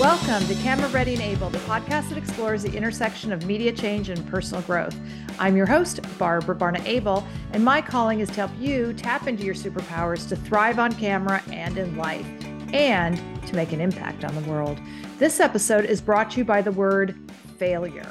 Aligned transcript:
Welcome 0.00 0.48
to 0.48 0.54
Camera 0.62 0.88
Ready 0.88 1.12
and 1.12 1.20
Able, 1.20 1.50
the 1.50 1.58
podcast 1.58 2.08
that 2.08 2.16
explores 2.16 2.62
the 2.62 2.74
intersection 2.74 3.34
of 3.34 3.44
media 3.44 3.70
change 3.70 4.08
and 4.08 4.26
personal 4.28 4.62
growth. 4.62 4.98
I'm 5.38 5.58
your 5.58 5.66
host, 5.66 6.00
Barbara 6.16 6.56
Barna 6.56 6.82
Abel, 6.86 7.22
and 7.52 7.62
my 7.62 7.82
calling 7.82 8.20
is 8.20 8.30
to 8.30 8.36
help 8.36 8.50
you 8.58 8.94
tap 8.94 9.28
into 9.28 9.44
your 9.44 9.54
superpowers 9.54 10.26
to 10.30 10.36
thrive 10.36 10.78
on 10.78 10.94
camera 10.94 11.42
and 11.52 11.76
in 11.76 11.98
life, 11.98 12.24
and 12.72 13.18
to 13.46 13.54
make 13.54 13.72
an 13.72 13.80
impact 13.82 14.24
on 14.24 14.34
the 14.34 14.50
world. 14.50 14.80
This 15.18 15.38
episode 15.38 15.84
is 15.84 16.00
brought 16.00 16.30
to 16.30 16.38
you 16.38 16.44
by 16.46 16.62
the 16.62 16.72
word 16.72 17.14
failure. 17.58 18.08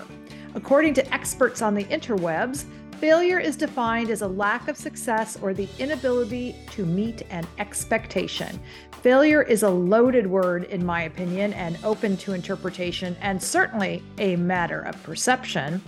According 0.54 0.94
to 0.94 1.12
experts 1.12 1.64
on 1.64 1.74
the 1.74 1.86
interwebs, 1.86 2.66
failure 3.00 3.40
is 3.40 3.56
defined 3.56 4.10
as 4.10 4.24
a 4.24 4.28
lack 4.28 4.68
of 4.68 4.76
success 4.76 5.38
or 5.42 5.54
the 5.54 5.70
inability 5.80 6.54
to 6.70 6.86
meet 6.86 7.22
an 7.30 7.48
expectation. 7.58 8.60
Failure 9.02 9.42
is 9.42 9.64
a 9.64 9.70
loaded 9.70 10.28
word, 10.28 10.66
in 10.66 10.86
my 10.86 11.04
opinion, 11.04 11.54
and 11.54 11.78
open 11.86 12.18
to 12.18 12.34
interpretation, 12.34 13.16
and 13.22 13.42
certainly 13.42 14.04
a 14.18 14.36
matter 14.36 14.82
of 14.82 15.02
perception. 15.04 15.82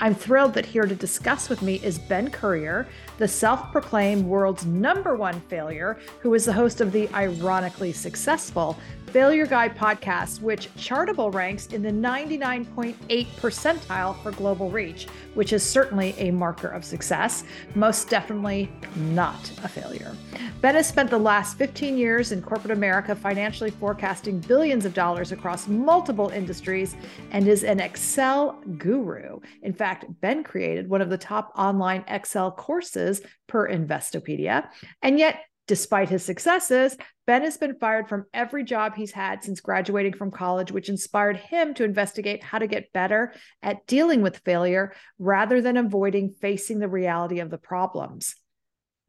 I'm 0.00 0.14
thrilled 0.14 0.54
that 0.54 0.64
here 0.64 0.86
to 0.86 0.94
discuss 0.94 1.50
with 1.50 1.60
me 1.60 1.76
is 1.84 1.98
Ben 1.98 2.30
Courier, 2.30 2.88
the 3.18 3.28
self 3.28 3.70
proclaimed 3.70 4.24
world's 4.24 4.64
number 4.64 5.16
one 5.16 5.40
failure, 5.42 5.98
who 6.20 6.32
is 6.32 6.46
the 6.46 6.52
host 6.52 6.80
of 6.80 6.92
the 6.92 7.08
ironically 7.14 7.92
successful 7.92 8.78
Failure 9.14 9.46
Guy 9.46 9.68
podcast, 9.68 10.40
which 10.40 10.74
Chartable 10.74 11.32
ranks 11.32 11.68
in 11.68 11.82
the 11.82 11.90
99.8 11.92 12.96
percentile 13.36 14.20
for 14.24 14.32
global 14.32 14.70
reach, 14.70 15.06
which 15.34 15.52
is 15.52 15.62
certainly 15.62 16.16
a 16.18 16.32
marker 16.32 16.66
of 16.66 16.84
success, 16.84 17.44
most 17.76 18.10
definitely 18.10 18.68
not 18.96 19.52
a 19.62 19.68
failure. 19.68 20.16
Ben 20.60 20.74
has 20.74 20.88
spent 20.88 21.10
the 21.10 21.18
last 21.18 21.56
15 21.58 21.96
years 21.96 22.32
in 22.32 22.42
corporate 22.42 22.72
America 22.72 23.14
financially 23.14 23.70
forecasting 23.70 24.40
billions 24.40 24.84
of 24.84 24.94
dollars 24.94 25.30
across 25.30 25.68
multiple 25.68 26.30
industries 26.30 26.96
and 27.30 27.46
is 27.46 27.62
an 27.62 27.78
Excel 27.78 28.60
guru. 28.78 29.38
In 29.62 29.72
fact, 29.72 30.06
Ben 30.22 30.42
created 30.42 30.88
one 30.88 31.00
of 31.00 31.08
the 31.08 31.18
top 31.18 31.52
online 31.56 32.02
Excel 32.08 32.50
courses 32.50 33.22
per 33.46 33.70
Investopedia. 33.70 34.66
And 35.02 35.20
yet, 35.20 35.44
Despite 35.66 36.10
his 36.10 36.22
successes, 36.22 36.94
Ben 37.26 37.40
has 37.42 37.56
been 37.56 37.78
fired 37.78 38.06
from 38.06 38.26
every 38.34 38.64
job 38.64 38.94
he's 38.94 39.12
had 39.12 39.42
since 39.42 39.60
graduating 39.60 40.12
from 40.12 40.30
college, 40.30 40.70
which 40.70 40.90
inspired 40.90 41.38
him 41.38 41.72
to 41.74 41.84
investigate 41.84 42.42
how 42.42 42.58
to 42.58 42.66
get 42.66 42.92
better 42.92 43.32
at 43.62 43.86
dealing 43.86 44.20
with 44.20 44.42
failure 44.44 44.92
rather 45.18 45.62
than 45.62 45.78
avoiding 45.78 46.34
facing 46.40 46.80
the 46.80 46.88
reality 46.88 47.40
of 47.40 47.48
the 47.48 47.56
problems. 47.56 48.34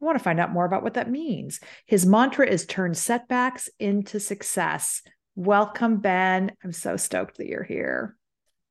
I 0.00 0.06
want 0.06 0.16
to 0.16 0.24
find 0.24 0.40
out 0.40 0.52
more 0.52 0.64
about 0.64 0.82
what 0.82 0.94
that 0.94 1.10
means. 1.10 1.60
His 1.84 2.06
mantra 2.06 2.46
is 2.46 2.64
turn 2.64 2.94
setbacks 2.94 3.68
into 3.78 4.18
success. 4.18 5.02
Welcome, 5.34 5.98
Ben. 5.98 6.52
I'm 6.64 6.72
so 6.72 6.96
stoked 6.96 7.36
that 7.36 7.48
you're 7.48 7.64
here. 7.64 8.16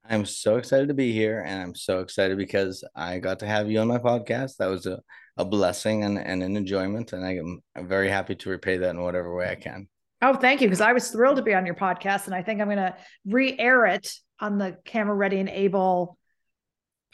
I'm 0.07 0.25
so 0.25 0.57
excited 0.57 0.87
to 0.87 0.93
be 0.95 1.13
here, 1.13 1.43
and 1.45 1.61
I'm 1.61 1.75
so 1.75 1.99
excited 1.99 2.37
because 2.37 2.83
I 2.95 3.19
got 3.19 3.39
to 3.39 3.47
have 3.47 3.69
you 3.69 3.79
on 3.79 3.87
my 3.87 3.97
podcast. 3.97 4.57
That 4.57 4.67
was 4.67 4.85
a 4.85 4.99
a 5.37 5.45
blessing 5.45 6.03
and, 6.03 6.17
and 6.17 6.43
an 6.43 6.55
enjoyment. 6.55 7.13
And 7.13 7.25
I 7.25 7.37
am 7.37 7.61
I'm 7.75 7.87
very 7.87 8.09
happy 8.09 8.35
to 8.35 8.49
repay 8.49 8.77
that 8.77 8.91
in 8.91 9.01
whatever 9.01 9.35
way 9.35 9.49
I 9.49 9.55
can. 9.55 9.87
Oh, 10.21 10.33
thank 10.33 10.61
you. 10.61 10.67
Because 10.67 10.81
I 10.81 10.93
was 10.93 11.09
thrilled 11.09 11.37
to 11.37 11.43
be 11.43 11.53
on 11.53 11.65
your 11.65 11.75
podcast. 11.75 12.25
And 12.25 12.35
I 12.35 12.41
think 12.41 12.61
I'm 12.61 12.67
going 12.67 12.77
to 12.77 12.95
re 13.25 13.55
air 13.59 13.85
it 13.85 14.11
on 14.39 14.57
the 14.57 14.77
camera 14.85 15.15
ready 15.15 15.39
and 15.39 15.49
able 15.49 16.17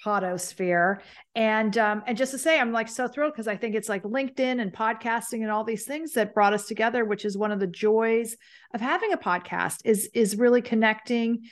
podosphere 0.03 0.97
and 1.36 1.77
um 1.77 2.02
and 2.08 2.17
just 2.17 2.31
to 2.31 2.38
say 2.38 2.59
i'm 2.59 2.72
like 2.72 2.89
so 2.89 3.08
thrilled 3.08 3.31
because 3.31 3.47
i 3.47 3.55
think 3.55 3.75
it's 3.75 3.88
like 3.88 4.02
linkedin 4.03 4.59
and 4.59 4.73
podcasting 4.73 5.42
and 5.42 5.52
all 5.52 5.64
these 5.64 5.86
things 5.86 6.14
that 6.14 6.33
brought 6.33 6.53
us 6.53 6.66
together 6.66 7.05
which 7.05 7.23
is 7.23 7.38
one 7.38 7.52
of 7.52 7.59
the 7.59 7.67
joys 7.67 8.36
of 8.73 8.81
having 8.81 9.14
a 9.14 9.17
podcast 9.17 9.77
is 9.86 10.09
is 10.14 10.38
really 10.38 10.61
connecting 10.61 11.44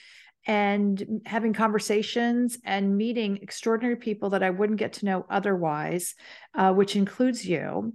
and 0.45 1.21
having 1.25 1.53
conversations 1.53 2.57
and 2.63 2.97
meeting 2.97 3.39
extraordinary 3.41 3.95
people 3.95 4.31
that 4.31 4.43
I 4.43 4.49
wouldn't 4.49 4.79
get 4.79 4.93
to 4.93 5.05
know 5.05 5.25
otherwise, 5.29 6.15
uh, 6.55 6.73
which 6.73 6.95
includes 6.95 7.45
you. 7.45 7.93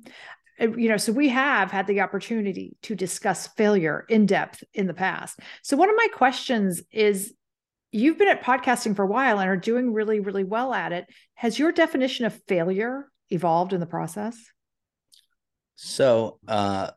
You 0.61 0.89
know, 0.89 0.97
so 0.97 1.13
we 1.13 1.31
have 1.31 1.73
had 1.73 1.89
the 1.89 2.01
opportunity 2.01 2.77
to 2.83 2.95
discuss 2.95 3.49
failure 3.49 4.05
in 4.09 4.27
depth 4.27 4.63
in 4.73 4.87
the 4.87 4.95
past. 4.95 5.41
So, 5.63 5.77
one 5.77 5.91
of 5.91 5.97
my 5.97 6.07
questions 6.13 6.81
is 6.93 7.35
you've 7.91 8.19
been 8.19 8.29
at 8.29 8.45
podcasting 8.45 8.95
for 8.95 9.03
a 9.03 9.09
while 9.09 9.41
and 9.41 9.51
are 9.51 9.57
doing 9.57 9.93
really, 9.93 10.21
really 10.21 10.45
well 10.45 10.73
at 10.73 10.93
it. 10.93 11.07
Has 11.35 11.59
your 11.59 11.73
definition 11.73 12.25
of 12.25 12.41
failure 12.47 13.11
evolved 13.31 13.73
in 13.73 13.81
the 13.81 13.87
process? 13.87 14.37
So, 15.75 16.39
uh, 16.47 16.91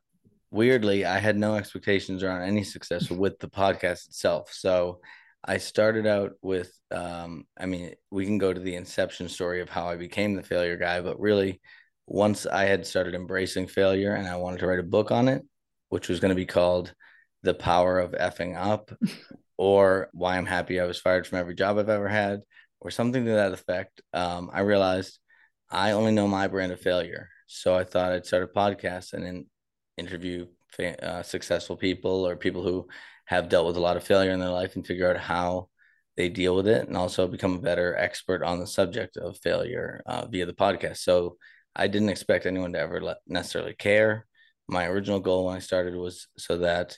weirdly, 0.51 1.05
I 1.05 1.17
had 1.17 1.37
no 1.37 1.55
expectations 1.55 2.23
around 2.23 2.43
any 2.43 2.63
success 2.63 3.09
with 3.09 3.39
the 3.39 3.49
podcast 3.49 4.07
itself. 4.07 4.51
So, 4.51 5.01
I 5.47 5.57
started 5.57 6.05
out 6.05 6.33
with, 6.41 6.71
um, 6.91 7.45
I 7.57 7.65
mean, 7.65 7.93
we 8.11 8.25
can 8.25 8.37
go 8.37 8.53
to 8.53 8.59
the 8.59 8.75
inception 8.75 9.29
story 9.29 9.61
of 9.61 9.69
how 9.69 9.87
I 9.87 9.95
became 9.95 10.35
the 10.35 10.43
failure 10.43 10.75
guy, 10.77 10.99
but 11.01 11.19
really, 11.19 11.61
once 12.05 12.45
I 12.45 12.65
had 12.65 12.85
started 12.85 13.15
embracing 13.15 13.67
failure 13.67 14.13
and 14.13 14.27
I 14.27 14.37
wanted 14.37 14.59
to 14.59 14.67
write 14.67 14.79
a 14.79 14.83
book 14.83 15.11
on 15.11 15.27
it, 15.27 15.43
which 15.89 16.09
was 16.09 16.19
going 16.19 16.29
to 16.29 16.35
be 16.35 16.45
called 16.45 16.93
The 17.43 17.53
Power 17.53 17.99
of 17.99 18.11
Effing 18.11 18.57
Up 18.57 18.91
or 19.57 20.09
Why 20.13 20.37
I'm 20.37 20.45
Happy 20.45 20.79
I 20.79 20.85
Was 20.85 20.99
Fired 20.99 21.25
from 21.25 21.39
Every 21.39 21.55
Job 21.55 21.77
I've 21.77 21.89
Ever 21.89 22.07
Had 22.07 22.41
or 22.79 22.91
something 22.91 23.25
to 23.25 23.31
that 23.31 23.53
effect, 23.53 24.01
um, 24.13 24.49
I 24.53 24.61
realized 24.61 25.19
I 25.69 25.91
only 25.91 26.11
know 26.11 26.27
my 26.27 26.47
brand 26.47 26.71
of 26.71 26.79
failure. 26.79 27.29
So 27.47 27.75
I 27.75 27.83
thought 27.83 28.11
I'd 28.11 28.25
start 28.25 28.43
a 28.43 28.47
podcast 28.47 29.13
and 29.13 29.25
then 29.25 29.45
interview 29.97 30.47
uh, 31.01 31.23
successful 31.23 31.75
people 31.75 32.27
or 32.27 32.35
people 32.35 32.63
who 32.63 32.87
have 33.27 33.49
dealt 33.49 33.67
with 33.67 33.75
a 33.75 33.81
lot 33.81 33.97
of 33.97 34.03
failure 34.03 34.31
in 34.31 34.39
their 34.39 34.49
life 34.49 34.75
and 34.75 34.87
figure 34.87 35.09
out 35.09 35.17
how 35.17 35.67
they 36.15 36.29
deal 36.29 36.55
with 36.55 36.67
it 36.67 36.87
and 36.87 36.95
also 36.95 37.27
become 37.27 37.55
a 37.55 37.61
better 37.61 37.95
expert 37.95 38.41
on 38.41 38.59
the 38.59 38.65
subject 38.65 39.17
of 39.17 39.37
failure 39.39 40.01
uh, 40.05 40.25
via 40.27 40.45
the 40.45 40.53
podcast. 40.53 40.97
So 40.97 41.37
I 41.75 41.87
didn't 41.87 42.09
expect 42.09 42.45
anyone 42.45 42.73
to 42.73 42.79
ever 42.79 43.01
let, 43.01 43.17
necessarily 43.27 43.75
care. 43.75 44.25
My 44.67 44.87
original 44.87 45.19
goal 45.19 45.45
when 45.45 45.57
I 45.57 45.59
started 45.59 45.95
was 45.95 46.27
so 46.37 46.59
that 46.59 46.97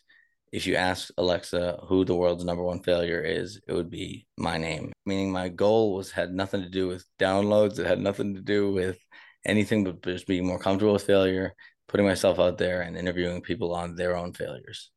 if 0.52 0.68
you 0.68 0.76
ask 0.76 1.10
Alexa 1.18 1.80
who 1.88 2.06
the 2.06 2.16
world's 2.16 2.46
number 2.46 2.64
one 2.64 2.82
failure 2.82 3.22
is, 3.22 3.60
it 3.68 3.74
would 3.74 3.90
be 3.90 4.28
my 4.38 4.58
name. 4.58 4.94
Meaning 5.08 5.32
my 5.32 5.50
goal 5.50 5.96
was 5.96 6.12
had 6.12 6.32
nothing 6.32 6.62
to 6.62 6.70
do 6.70 6.88
with 6.88 7.06
downloads. 7.20 7.80
It 7.80 7.88
had 7.88 8.00
nothing 8.00 8.36
to 8.36 8.42
do 8.42 8.72
with 8.72 9.00
anything 9.46 9.84
but 9.84 10.04
just 10.04 10.28
being 10.28 10.46
more 10.46 10.60
comfortable 10.60 10.94
with 10.94 11.06
failure, 11.06 11.56
putting 11.88 12.06
myself 12.06 12.38
out 12.40 12.60
there 12.60 12.82
and 12.82 12.96
interviewing 12.96 13.42
people 13.42 13.74
on 13.74 13.96
their 13.96 14.16
own 14.16 14.34
failures 14.34 14.92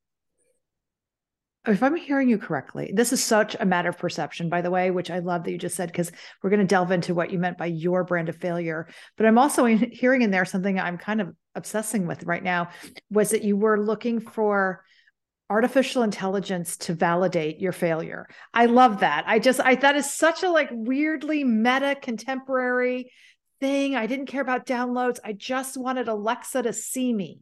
if 1.66 1.82
I'm 1.82 1.94
hearing 1.94 2.28
you 2.28 2.38
correctly, 2.38 2.92
this 2.92 3.12
is 3.12 3.22
such 3.22 3.54
a 3.58 3.64
matter 3.64 3.88
of 3.88 3.98
perception, 3.98 4.48
by 4.48 4.62
the 4.62 4.70
way, 4.70 4.90
which 4.90 5.10
I 5.10 5.20
love 5.20 5.44
that 5.44 5.52
you 5.52 5.58
just 5.58 5.76
said, 5.76 5.90
because 5.92 6.10
we're 6.42 6.50
going 6.50 6.60
to 6.60 6.66
delve 6.66 6.90
into 6.90 7.14
what 7.14 7.30
you 7.30 7.38
meant 7.38 7.56
by 7.56 7.66
your 7.66 8.02
brand 8.02 8.28
of 8.28 8.36
failure. 8.36 8.88
But 9.16 9.26
I'm 9.26 9.38
also 9.38 9.66
hearing 9.66 10.22
in 10.22 10.32
there 10.32 10.44
something 10.44 10.78
I'm 10.78 10.98
kind 10.98 11.20
of 11.20 11.34
obsessing 11.54 12.06
with 12.06 12.24
right 12.24 12.42
now 12.42 12.70
was 13.10 13.30
that 13.30 13.44
you 13.44 13.56
were 13.56 13.78
looking 13.78 14.20
for 14.20 14.84
artificial 15.48 16.02
intelligence 16.02 16.78
to 16.78 16.94
validate 16.94 17.60
your 17.60 17.72
failure. 17.72 18.26
I 18.52 18.66
love 18.66 19.00
that. 19.00 19.24
I 19.28 19.38
just, 19.38 19.60
I, 19.60 19.76
that 19.76 19.94
is 19.94 20.12
such 20.12 20.42
a 20.42 20.50
like 20.50 20.70
weirdly 20.72 21.44
meta 21.44 21.96
contemporary 22.00 23.12
thing. 23.60 23.94
I 23.94 24.06
didn't 24.06 24.26
care 24.26 24.40
about 24.40 24.66
downloads. 24.66 25.18
I 25.24 25.32
just 25.32 25.76
wanted 25.76 26.08
Alexa 26.08 26.62
to 26.62 26.72
see 26.72 27.12
me. 27.12 27.40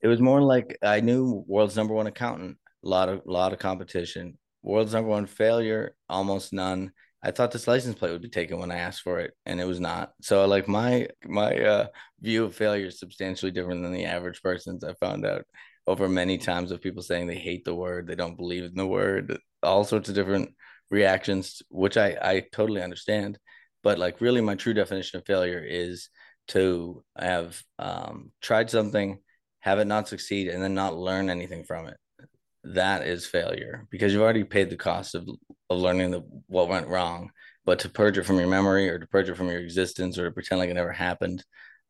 It 0.00 0.08
was 0.08 0.20
more 0.20 0.40
like 0.40 0.78
I 0.82 1.00
knew 1.00 1.44
world's 1.46 1.76
number 1.76 1.92
one 1.92 2.06
accountant 2.06 2.56
a 2.84 2.88
lot 2.88 3.08
of 3.08 3.22
lot 3.26 3.52
of 3.52 3.58
competition. 3.58 4.38
World's 4.62 4.94
number 4.94 5.10
one 5.10 5.26
failure, 5.26 5.96
almost 6.08 6.52
none. 6.52 6.92
I 7.22 7.30
thought 7.30 7.52
this 7.52 7.66
license 7.66 7.98
plate 7.98 8.12
would 8.12 8.22
be 8.22 8.28
taken 8.28 8.58
when 8.58 8.70
I 8.70 8.78
asked 8.78 9.02
for 9.02 9.18
it, 9.20 9.32
and 9.46 9.60
it 9.60 9.66
was 9.66 9.80
not. 9.80 10.12
So 10.22 10.46
like 10.46 10.68
my 10.68 11.08
my 11.24 11.56
uh, 11.58 11.86
view 12.20 12.44
of 12.44 12.54
failure 12.54 12.86
is 12.86 12.98
substantially 12.98 13.52
different 13.52 13.82
than 13.82 13.92
the 13.92 14.04
average 14.04 14.42
person's. 14.42 14.84
I 14.84 14.94
found 14.94 15.26
out 15.26 15.44
over 15.86 16.08
many 16.08 16.38
times 16.38 16.70
of 16.70 16.82
people 16.82 17.02
saying 17.02 17.26
they 17.26 17.38
hate 17.38 17.64
the 17.64 17.74
word, 17.74 18.06
they 18.06 18.14
don't 18.14 18.36
believe 18.36 18.64
in 18.64 18.74
the 18.74 18.86
word, 18.86 19.38
all 19.62 19.84
sorts 19.84 20.08
of 20.08 20.14
different 20.14 20.50
reactions, 20.90 21.62
which 21.70 21.96
I 21.96 22.16
I 22.20 22.44
totally 22.52 22.82
understand. 22.82 23.38
But 23.82 23.98
like 23.98 24.20
really, 24.20 24.40
my 24.40 24.54
true 24.56 24.74
definition 24.74 25.18
of 25.18 25.26
failure 25.26 25.62
is 25.64 26.08
to 26.48 27.04
have 27.18 27.62
um, 27.78 28.32
tried 28.42 28.70
something, 28.70 29.18
have 29.60 29.78
it 29.78 29.86
not 29.86 30.08
succeed, 30.08 30.48
and 30.48 30.62
then 30.62 30.74
not 30.74 30.96
learn 30.96 31.30
anything 31.30 31.64
from 31.64 31.86
it 31.86 31.96
that 32.64 33.06
is 33.06 33.26
failure 33.26 33.86
because 33.90 34.12
you've 34.12 34.22
already 34.22 34.44
paid 34.44 34.70
the 34.70 34.76
cost 34.76 35.14
of, 35.14 35.28
of 35.70 35.78
learning 35.78 36.10
the, 36.10 36.20
what 36.46 36.68
went 36.68 36.88
wrong. 36.88 37.30
But 37.66 37.78
to 37.80 37.88
purge 37.88 38.18
it 38.18 38.24
from 38.24 38.38
your 38.38 38.48
memory 38.48 38.88
or 38.90 38.98
to 38.98 39.06
purge 39.06 39.28
it 39.28 39.36
from 39.36 39.48
your 39.48 39.60
existence 39.60 40.18
or 40.18 40.26
to 40.26 40.30
pretend 40.30 40.58
like 40.58 40.70
it 40.70 40.74
never 40.74 40.92
happened 40.92 41.44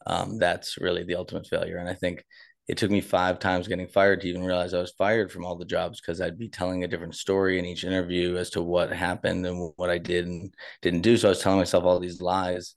um, 0.07 0.39
that's 0.39 0.79
really 0.79 1.05
the 1.05 1.17
ultimate 1.17 1.47
failure. 1.47 1.79
And 1.79 1.89
i 1.89 1.95
think 1.95 2.25
it 2.67 2.79
took 2.79 2.91
me 2.91 3.01
five 3.01 3.39
times 3.39 3.69
getting 3.69 3.87
fired 3.89 4.21
to 4.23 4.29
even 4.29 4.43
realize 4.43 4.73
i 4.73 4.81
was 4.81 4.93
fired 4.97 5.31
from 5.31 5.45
all 5.45 5.57
the 5.57 5.67
jobs 5.67 6.01
because 6.01 6.23
i'd 6.23 6.39
be 6.39 6.49
telling 6.49 6.83
a 6.83 6.89
different 6.89 7.15
story 7.15 7.59
in 7.59 7.67
each 7.67 7.85
interview 7.85 8.37
as 8.37 8.49
to 8.49 8.63
what 8.63 8.91
happened 8.91 9.45
and 9.47 9.73
what 9.77 9.91
i 9.91 9.99
did 9.99 10.27
and 10.27 10.55
didn't 10.81 11.03
do. 11.03 11.17
So 11.17 11.29
i 11.29 11.31
was 11.31 11.41
telling 11.41 11.59
myself 11.59 11.85
all 11.85 12.01
these 12.01 12.21
lies. 12.21 12.75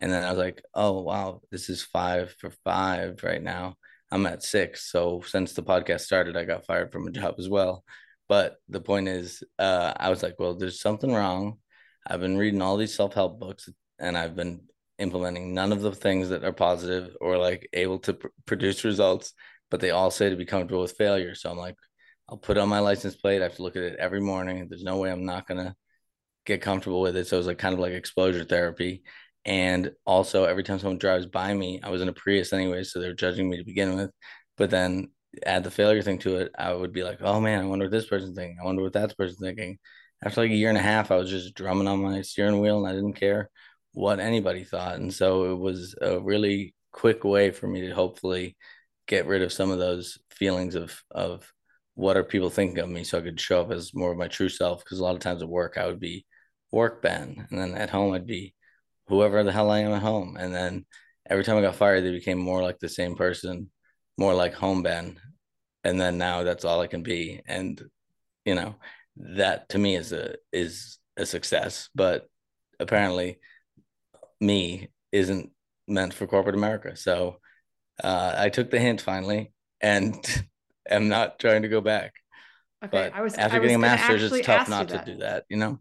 And 0.00 0.12
then 0.12 0.24
i 0.24 0.30
was 0.30 0.38
like 0.38 0.62
oh 0.74 1.02
wow 1.02 1.40
this 1.50 1.68
is 1.68 1.82
five 1.82 2.34
for 2.38 2.50
five 2.64 3.22
right 3.22 3.42
now 3.42 3.74
I'm 4.10 4.26
at 4.26 4.42
six. 4.42 4.90
So 4.90 5.22
since 5.26 5.52
the 5.52 5.62
podcast 5.62 6.00
started, 6.00 6.36
I 6.36 6.44
got 6.44 6.66
fired 6.66 6.92
from 6.92 7.06
a 7.06 7.10
job 7.10 7.36
as 7.38 7.48
well. 7.48 7.84
But 8.28 8.56
the 8.68 8.80
point 8.80 9.08
is, 9.08 9.42
uh, 9.58 9.92
I 9.96 10.10
was 10.10 10.22
like, 10.22 10.36
well, 10.38 10.54
there's 10.54 10.80
something 10.80 11.12
wrong. 11.12 11.58
I've 12.06 12.20
been 12.20 12.36
reading 12.38 12.62
all 12.62 12.76
these 12.76 12.94
self 12.94 13.14
help 13.14 13.38
books 13.40 13.68
and 13.98 14.16
I've 14.16 14.36
been 14.36 14.62
implementing 14.98 15.54
none 15.54 15.72
of 15.72 15.82
the 15.82 15.92
things 15.92 16.28
that 16.28 16.44
are 16.44 16.52
positive 16.52 17.16
or 17.20 17.38
like 17.38 17.68
able 17.72 17.98
to 18.00 18.14
pr- 18.14 18.28
produce 18.46 18.84
results, 18.84 19.32
but 19.70 19.80
they 19.80 19.90
all 19.90 20.10
say 20.10 20.30
to 20.30 20.36
be 20.36 20.44
comfortable 20.44 20.82
with 20.82 20.96
failure. 20.96 21.34
So 21.34 21.50
I'm 21.50 21.58
like, 21.58 21.76
I'll 22.28 22.36
put 22.36 22.58
on 22.58 22.68
my 22.68 22.78
license 22.78 23.16
plate. 23.16 23.40
I 23.40 23.44
have 23.44 23.56
to 23.56 23.62
look 23.62 23.76
at 23.76 23.82
it 23.82 23.98
every 23.98 24.20
morning. 24.20 24.66
There's 24.68 24.84
no 24.84 24.98
way 24.98 25.10
I'm 25.10 25.24
not 25.24 25.48
gonna 25.48 25.74
get 26.46 26.62
comfortable 26.62 27.00
with 27.00 27.16
it. 27.16 27.26
So 27.26 27.36
it 27.36 27.40
was 27.40 27.46
like 27.46 27.58
kind 27.58 27.74
of 27.74 27.80
like 27.80 27.92
exposure 27.92 28.44
therapy. 28.44 29.02
And 29.44 29.92
also 30.04 30.44
every 30.44 30.62
time 30.62 30.78
someone 30.78 30.98
drives 30.98 31.26
by 31.26 31.54
me, 31.54 31.80
I 31.82 31.90
was 31.90 32.02
in 32.02 32.08
a 32.08 32.12
Prius 32.12 32.52
anyway, 32.52 32.84
so 32.84 33.00
they're 33.00 33.14
judging 33.14 33.48
me 33.48 33.56
to 33.56 33.64
begin 33.64 33.96
with. 33.96 34.10
But 34.56 34.70
then 34.70 35.08
add 35.46 35.64
the 35.64 35.70
failure 35.70 36.02
thing 36.02 36.18
to 36.20 36.36
it, 36.36 36.52
I 36.58 36.72
would 36.72 36.92
be 36.92 37.04
like, 37.04 37.18
oh 37.22 37.40
man, 37.40 37.60
I 37.60 37.66
wonder 37.66 37.86
what 37.86 37.92
this 37.92 38.06
person's 38.06 38.36
thinking. 38.36 38.58
I 38.60 38.64
wonder 38.64 38.82
what 38.82 38.92
that 38.94 39.16
person's 39.16 39.40
thinking. 39.40 39.78
After 40.22 40.42
like 40.42 40.50
a 40.50 40.54
year 40.54 40.68
and 40.68 40.78
a 40.78 40.82
half, 40.82 41.10
I 41.10 41.16
was 41.16 41.30
just 41.30 41.54
drumming 41.54 41.88
on 41.88 42.02
my 42.02 42.22
steering 42.22 42.60
wheel 42.60 42.78
and 42.78 42.86
I 42.86 42.92
didn't 42.92 43.14
care 43.14 43.48
what 43.92 44.20
anybody 44.20 44.64
thought. 44.64 44.96
And 44.96 45.12
so 45.12 45.52
it 45.52 45.58
was 45.58 45.94
a 46.00 46.20
really 46.20 46.74
quick 46.92 47.24
way 47.24 47.50
for 47.50 47.66
me 47.66 47.82
to 47.82 47.94
hopefully 47.94 48.56
get 49.06 49.26
rid 49.26 49.42
of 49.42 49.52
some 49.52 49.70
of 49.70 49.78
those 49.78 50.18
feelings 50.30 50.74
of 50.74 51.02
of 51.10 51.50
what 51.94 52.16
are 52.16 52.24
people 52.24 52.50
thinking 52.50 52.78
of 52.78 52.88
me 52.88 53.04
so 53.04 53.18
I 53.18 53.22
could 53.22 53.40
show 53.40 53.60
up 53.60 53.70
as 53.72 53.94
more 53.94 54.12
of 54.12 54.18
my 54.18 54.28
true 54.28 54.48
self. 54.48 54.84
Because 54.84 55.00
a 55.00 55.02
lot 55.04 55.14
of 55.14 55.20
times 55.20 55.42
at 55.42 55.48
work 55.48 55.78
I 55.78 55.86
would 55.86 56.00
be 56.00 56.26
work 56.72 57.02
Ben. 57.02 57.46
And 57.50 57.58
then 57.60 57.74
at 57.74 57.90
home 57.90 58.12
I'd 58.12 58.26
be 58.26 58.54
whoever 59.10 59.42
the 59.42 59.52
hell 59.52 59.70
I 59.70 59.80
am 59.80 59.92
at 59.92 60.02
home. 60.02 60.36
And 60.38 60.54
then 60.54 60.86
every 61.28 61.44
time 61.44 61.58
I 61.58 61.62
got 61.62 61.74
fired, 61.74 62.02
they 62.02 62.12
became 62.12 62.38
more 62.38 62.62
like 62.62 62.78
the 62.78 62.88
same 62.88 63.16
person, 63.16 63.70
more 64.16 64.34
like 64.34 64.54
home 64.54 64.82
Ben. 64.82 65.18
And 65.84 66.00
then 66.00 66.16
now 66.16 66.44
that's 66.44 66.64
all 66.64 66.80
I 66.80 66.86
can 66.86 67.02
be. 67.02 67.42
And 67.46 67.82
you 68.46 68.54
know, 68.54 68.76
that 69.16 69.68
to 69.70 69.78
me 69.78 69.96
is 69.96 70.12
a 70.12 70.36
is 70.52 70.98
a 71.16 71.26
success. 71.26 71.90
But 71.94 72.26
apparently 72.78 73.40
me 74.40 74.88
isn't 75.12 75.50
meant 75.88 76.14
for 76.14 76.26
corporate 76.26 76.54
America. 76.54 76.96
So 76.96 77.38
uh, 78.02 78.34
I 78.38 78.48
took 78.48 78.70
the 78.70 78.78
hint 78.78 79.00
finally 79.00 79.52
and 79.80 80.14
am 80.88 81.08
not 81.08 81.38
trying 81.38 81.62
to 81.62 81.68
go 81.68 81.80
back. 81.80 82.12
Okay, 82.82 82.90
but 82.92 83.14
I 83.14 83.20
was 83.22 83.34
after 83.34 83.56
I 83.56 83.60
getting 83.60 83.80
was 83.80 83.90
a 83.90 83.96
master's, 83.96 84.32
it's 84.32 84.46
tough 84.46 84.68
not 84.68 84.88
to 84.88 85.02
do 85.04 85.18
that, 85.18 85.44
you 85.50 85.58
know. 85.58 85.80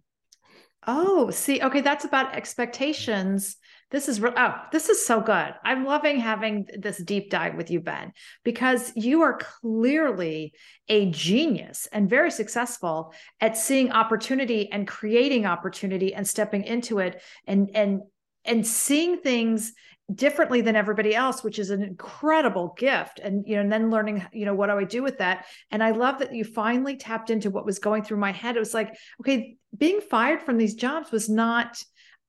Oh, 0.91 1.29
see, 1.29 1.61
okay, 1.61 1.81
that's 1.81 2.03
about 2.03 2.35
expectations. 2.35 3.57
This 3.91 4.09
is. 4.09 4.19
Oh, 4.23 4.55
this 4.71 4.89
is 4.89 5.05
so 5.05 5.21
good. 5.21 5.53
I'm 5.63 5.85
loving 5.85 6.19
having 6.19 6.65
this 6.79 6.97
deep 6.97 7.29
dive 7.29 7.53
with 7.53 7.69
you, 7.69 7.79
Ben, 7.79 8.11
because 8.43 8.91
you 8.95 9.21
are 9.21 9.37
clearly 9.37 10.51
a 10.87 11.11
genius 11.11 11.87
and 11.91 12.09
very 12.09 12.31
successful 12.31 13.13
at 13.39 13.55
seeing 13.55 13.91
opportunity 13.91 14.71
and 14.71 14.87
creating 14.87 15.45
opportunity 15.45 16.15
and 16.15 16.27
stepping 16.27 16.63
into 16.63 16.97
it 16.97 17.21
and 17.45 17.69
and 17.75 18.01
and 18.43 18.65
seeing 18.65 19.17
things 19.17 19.73
differently 20.13 20.61
than 20.61 20.75
everybody 20.75 21.15
else 21.15 21.43
which 21.43 21.59
is 21.59 21.69
an 21.69 21.83
incredible 21.83 22.73
gift. 22.77 23.19
And 23.23 23.45
you 23.47 23.55
know 23.55 23.61
and 23.61 23.71
then 23.71 23.91
learning 23.91 24.25
you 24.33 24.45
know 24.45 24.53
what 24.55 24.67
do 24.67 24.73
i 24.73 24.83
do 24.83 25.03
with 25.03 25.17
that? 25.19 25.45
And 25.71 25.83
i 25.83 25.91
love 25.91 26.19
that 26.19 26.33
you 26.33 26.43
finally 26.43 26.97
tapped 26.97 27.29
into 27.29 27.49
what 27.49 27.65
was 27.65 27.79
going 27.79 28.03
through 28.03 28.17
my 28.17 28.31
head. 28.31 28.55
It 28.55 28.59
was 28.59 28.73
like 28.73 28.95
okay 29.21 29.57
being 29.77 30.01
fired 30.01 30.41
from 30.41 30.57
these 30.57 30.75
jobs 30.75 31.11
was 31.11 31.29
not 31.29 31.81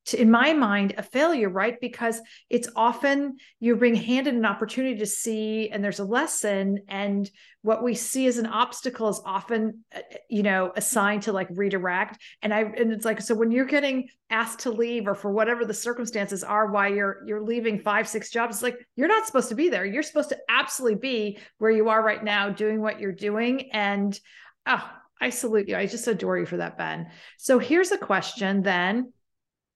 to, 0.07 0.19
in 0.19 0.31
my 0.31 0.53
mind 0.53 0.95
a 0.97 1.03
failure 1.03 1.49
right? 1.49 1.79
Because 1.79 2.19
it's 2.49 2.67
often 2.75 3.37
you're 3.59 3.75
being 3.75 3.95
handed 3.95 4.33
an 4.33 4.45
opportunity 4.45 4.97
to 4.99 5.05
see 5.05 5.69
and 5.69 5.83
there's 5.83 5.99
a 5.99 6.05
lesson 6.05 6.79
and 6.87 7.29
what 7.63 7.83
we 7.83 7.93
see 7.93 8.25
as 8.25 8.39
an 8.39 8.47
obstacle 8.47 9.07
is 9.09 9.21
often 9.23 9.83
uh, 9.95 9.99
you 10.29 10.41
know 10.41 10.71
assigned 10.75 11.23
to 11.23 11.31
like 11.31 11.47
redirect. 11.51 12.17
And 12.41 12.53
i 12.53 12.61
and 12.61 12.91
it's 12.91 13.05
like 13.05 13.21
so 13.21 13.35
when 13.35 13.51
you're 13.51 13.65
getting 13.65 14.09
asked 14.29 14.59
to 14.59 14.71
leave 14.71 15.07
or 15.07 15.15
for 15.15 15.31
whatever 15.31 15.65
the 15.65 15.73
circumstances 15.73 16.43
are 16.43 16.71
why 16.71 16.87
you're 16.87 17.21
you're 17.25 17.41
leaving 17.41 17.79
five 17.79 18.07
six 18.07 18.29
jobs 18.29 18.57
it's 18.57 18.63
like 18.63 18.77
you're 18.95 19.07
not 19.07 19.25
supposed 19.25 19.49
to 19.49 19.55
be 19.55 19.69
there. 19.69 19.85
You're 19.85 20.03
supposed 20.03 20.29
to 20.29 20.37
absolutely 20.49 20.99
be 20.99 21.39
where 21.59 21.71
you 21.71 21.89
are 21.89 22.03
right 22.03 22.23
now 22.23 22.49
doing 22.49 22.81
what 22.81 22.99
you're 22.99 23.11
doing. 23.11 23.69
And 23.71 24.19
oh 24.65 24.89
I 25.21 25.29
salute 25.29 25.69
you. 25.69 25.77
I 25.77 25.85
just 25.85 26.07
adore 26.07 26.39
you 26.39 26.47
for 26.47 26.57
that, 26.57 26.79
Ben. 26.79 27.11
So 27.37 27.59
here's 27.59 27.91
a 27.91 27.97
question 27.97 28.63
then 28.63 29.13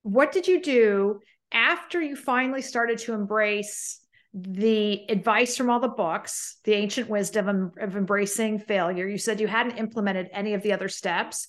what 0.05 0.31
did 0.31 0.47
you 0.47 0.61
do 0.61 1.19
after 1.51 1.99
you 1.99 2.15
finally 2.15 2.61
started 2.61 2.99
to 2.99 3.13
embrace 3.13 3.99
the 4.35 5.09
advice 5.09 5.57
from 5.57 5.71
all 5.71 5.79
the 5.79 5.87
books, 5.87 6.57
the 6.63 6.73
ancient 6.73 7.09
wisdom 7.09 7.71
of, 7.79 7.95
embracing 7.95 8.59
failure? 8.59 9.07
You 9.07 9.17
said 9.17 9.39
you 9.39 9.47
hadn't 9.47 9.77
implemented 9.77 10.29
any 10.31 10.53
of 10.53 10.61
the 10.61 10.73
other 10.73 10.89
steps 10.89 11.47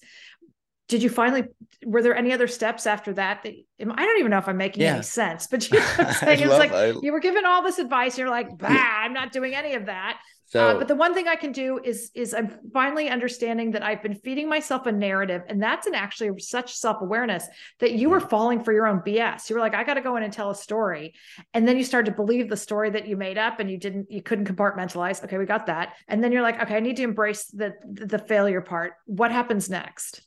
did 0.88 1.02
you 1.02 1.08
finally 1.08 1.42
were 1.84 2.00
there 2.00 2.14
any 2.14 2.32
other 2.32 2.46
steps 2.46 2.86
after 2.86 3.12
that 3.12 3.42
that 3.42 3.52
i 3.80 4.06
don't 4.06 4.18
even 4.20 4.30
know 4.30 4.38
if 4.38 4.48
i'm 4.48 4.56
making 4.56 4.84
yeah. 4.84 4.94
any 4.94 5.02
sense 5.02 5.48
but 5.48 5.68
you 5.68 5.80
know 5.80 5.86
i'm 5.98 6.12
saying 6.14 6.40
it 6.40 6.48
was 6.48 6.58
like 6.58 6.70
I, 6.70 6.92
you 7.02 7.10
were 7.10 7.18
given 7.18 7.44
all 7.44 7.60
this 7.60 7.80
advice 7.80 8.12
and 8.12 8.18
you're 8.18 8.30
like 8.30 8.56
bah 8.56 8.68
i'm 8.68 9.12
not 9.12 9.32
doing 9.32 9.52
any 9.52 9.74
of 9.74 9.86
that 9.86 10.20
so, 10.48 10.69
uh, 10.69 10.78
but 10.78 10.87
the 10.87 10.94
one 10.94 11.12
thing 11.12 11.26
I 11.26 11.34
can 11.34 11.50
do 11.50 11.81
is 11.82 12.12
is 12.14 12.32
I'm 12.32 12.58
finally 12.72 13.08
understanding 13.08 13.72
that 13.72 13.82
I've 13.82 14.00
been 14.00 14.14
feeding 14.14 14.48
myself 14.48 14.87
a 14.87 14.93
narrative, 14.93 15.43
and 15.48 15.60
that's 15.60 15.88
an 15.88 15.94
actually 15.94 16.38
such 16.40 16.72
self 16.72 17.02
awareness 17.02 17.48
that 17.81 17.93
you 17.93 18.08
were 18.10 18.20
falling 18.20 18.62
for 18.62 18.72
your 18.72 18.87
own 18.87 19.00
BS. 19.00 19.50
You 19.50 19.56
were 19.56 19.60
like, 19.60 19.75
I 19.75 19.82
got 19.82 19.94
to 19.94 20.00
go 20.00 20.16
in 20.16 20.22
and 20.22 20.32
tell 20.32 20.50
a 20.50 20.54
story, 20.54 21.14
and 21.52 21.66
then 21.66 21.76
you 21.76 21.82
started 21.82 22.12
to 22.12 22.16
believe 22.16 22.48
the 22.48 22.56
story 22.56 22.90
that 22.90 23.08
you 23.08 23.16
made 23.16 23.38
up, 23.38 23.58
and 23.58 23.69
you 23.69 23.76
didn't, 23.76 24.10
you 24.10 24.22
couldn't 24.22 24.46
compartmentalize. 24.46 25.22
Okay, 25.25 25.37
we 25.37 25.46
got 25.46 25.66
that, 25.66 25.94
and 26.06 26.22
then 26.22 26.31
you're 26.31 26.43
like, 26.43 26.62
okay, 26.62 26.76
I 26.76 26.81
need 26.81 26.96
to 26.99 27.02
embrace 27.02 27.46
the 27.46 27.75
the 27.84 28.20
failure 28.20 28.60
part. 28.60 28.92
What 29.06 29.32
happens 29.32 29.69
next? 29.69 30.22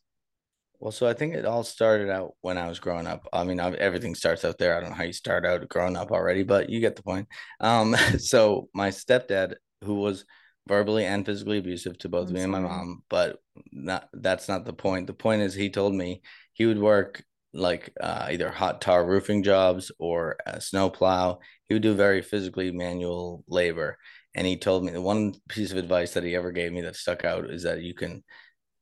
Well, 0.81 0.92
so 0.92 1.07
I 1.07 1.13
think 1.13 1.36
it 1.36 1.45
all 1.45 1.63
started 1.63 2.10
out 2.10 2.36
when 2.42 2.57
I 2.57 2.68
was 2.68 2.80
growing 2.80 3.06
up. 3.07 3.27
I 3.33 3.44
mean, 3.44 3.60
everything 3.60 4.15
starts 4.15 4.45
out 4.45 4.57
there. 4.57 4.75
I 4.75 4.80
don't 4.80 4.92
know 4.92 4.95
how 4.95 5.04
you 5.04 5.13
start 5.13 5.45
out 5.45 5.68
growing 5.68 5.98
up 5.98 6.12
already, 6.12 6.44
but 6.44 6.69
you 6.69 6.80
get 6.80 6.95
the 6.95 7.04
point. 7.04 7.27
Um, 7.60 7.95
so 8.18 8.69
my 8.74 8.89
stepdad 8.89 9.56
who 9.83 9.95
was 9.95 10.25
verbally 10.67 11.05
and 11.05 11.25
physically 11.25 11.57
abusive 11.57 11.97
to 11.99 12.09
both 12.09 12.27
I'm 12.29 12.33
me 12.33 12.41
sorry. 12.41 12.43
and 12.43 12.51
my 12.51 12.69
mom 12.69 13.03
but 13.09 13.39
not 13.71 14.09
that's 14.13 14.47
not 14.47 14.65
the 14.65 14.73
point. 14.73 15.07
The 15.07 15.13
point 15.13 15.41
is 15.41 15.53
he 15.53 15.69
told 15.69 15.93
me 15.95 16.21
he 16.53 16.65
would 16.65 16.79
work 16.79 17.23
like 17.53 17.91
uh, 17.99 18.27
either 18.29 18.51
hot 18.51 18.79
tar 18.81 19.05
roofing 19.05 19.41
jobs 19.43 19.91
or 19.97 20.37
a 20.45 20.61
snow 20.61 20.89
plow 20.89 21.39
he 21.67 21.73
would 21.75 21.83
do 21.83 21.93
very 21.95 22.21
physically 22.21 22.71
manual 22.71 23.43
labor. 23.47 23.97
And 24.35 24.45
he 24.45 24.57
told 24.57 24.83
me 24.83 24.91
the 24.91 25.01
one 25.01 25.33
piece 25.49 25.71
of 25.71 25.77
advice 25.77 26.13
that 26.13 26.23
he 26.23 26.35
ever 26.35 26.51
gave 26.51 26.71
me 26.71 26.81
that 26.81 26.95
stuck 26.95 27.25
out 27.25 27.49
is 27.49 27.63
that 27.63 27.81
you 27.81 27.93
can 27.95 28.24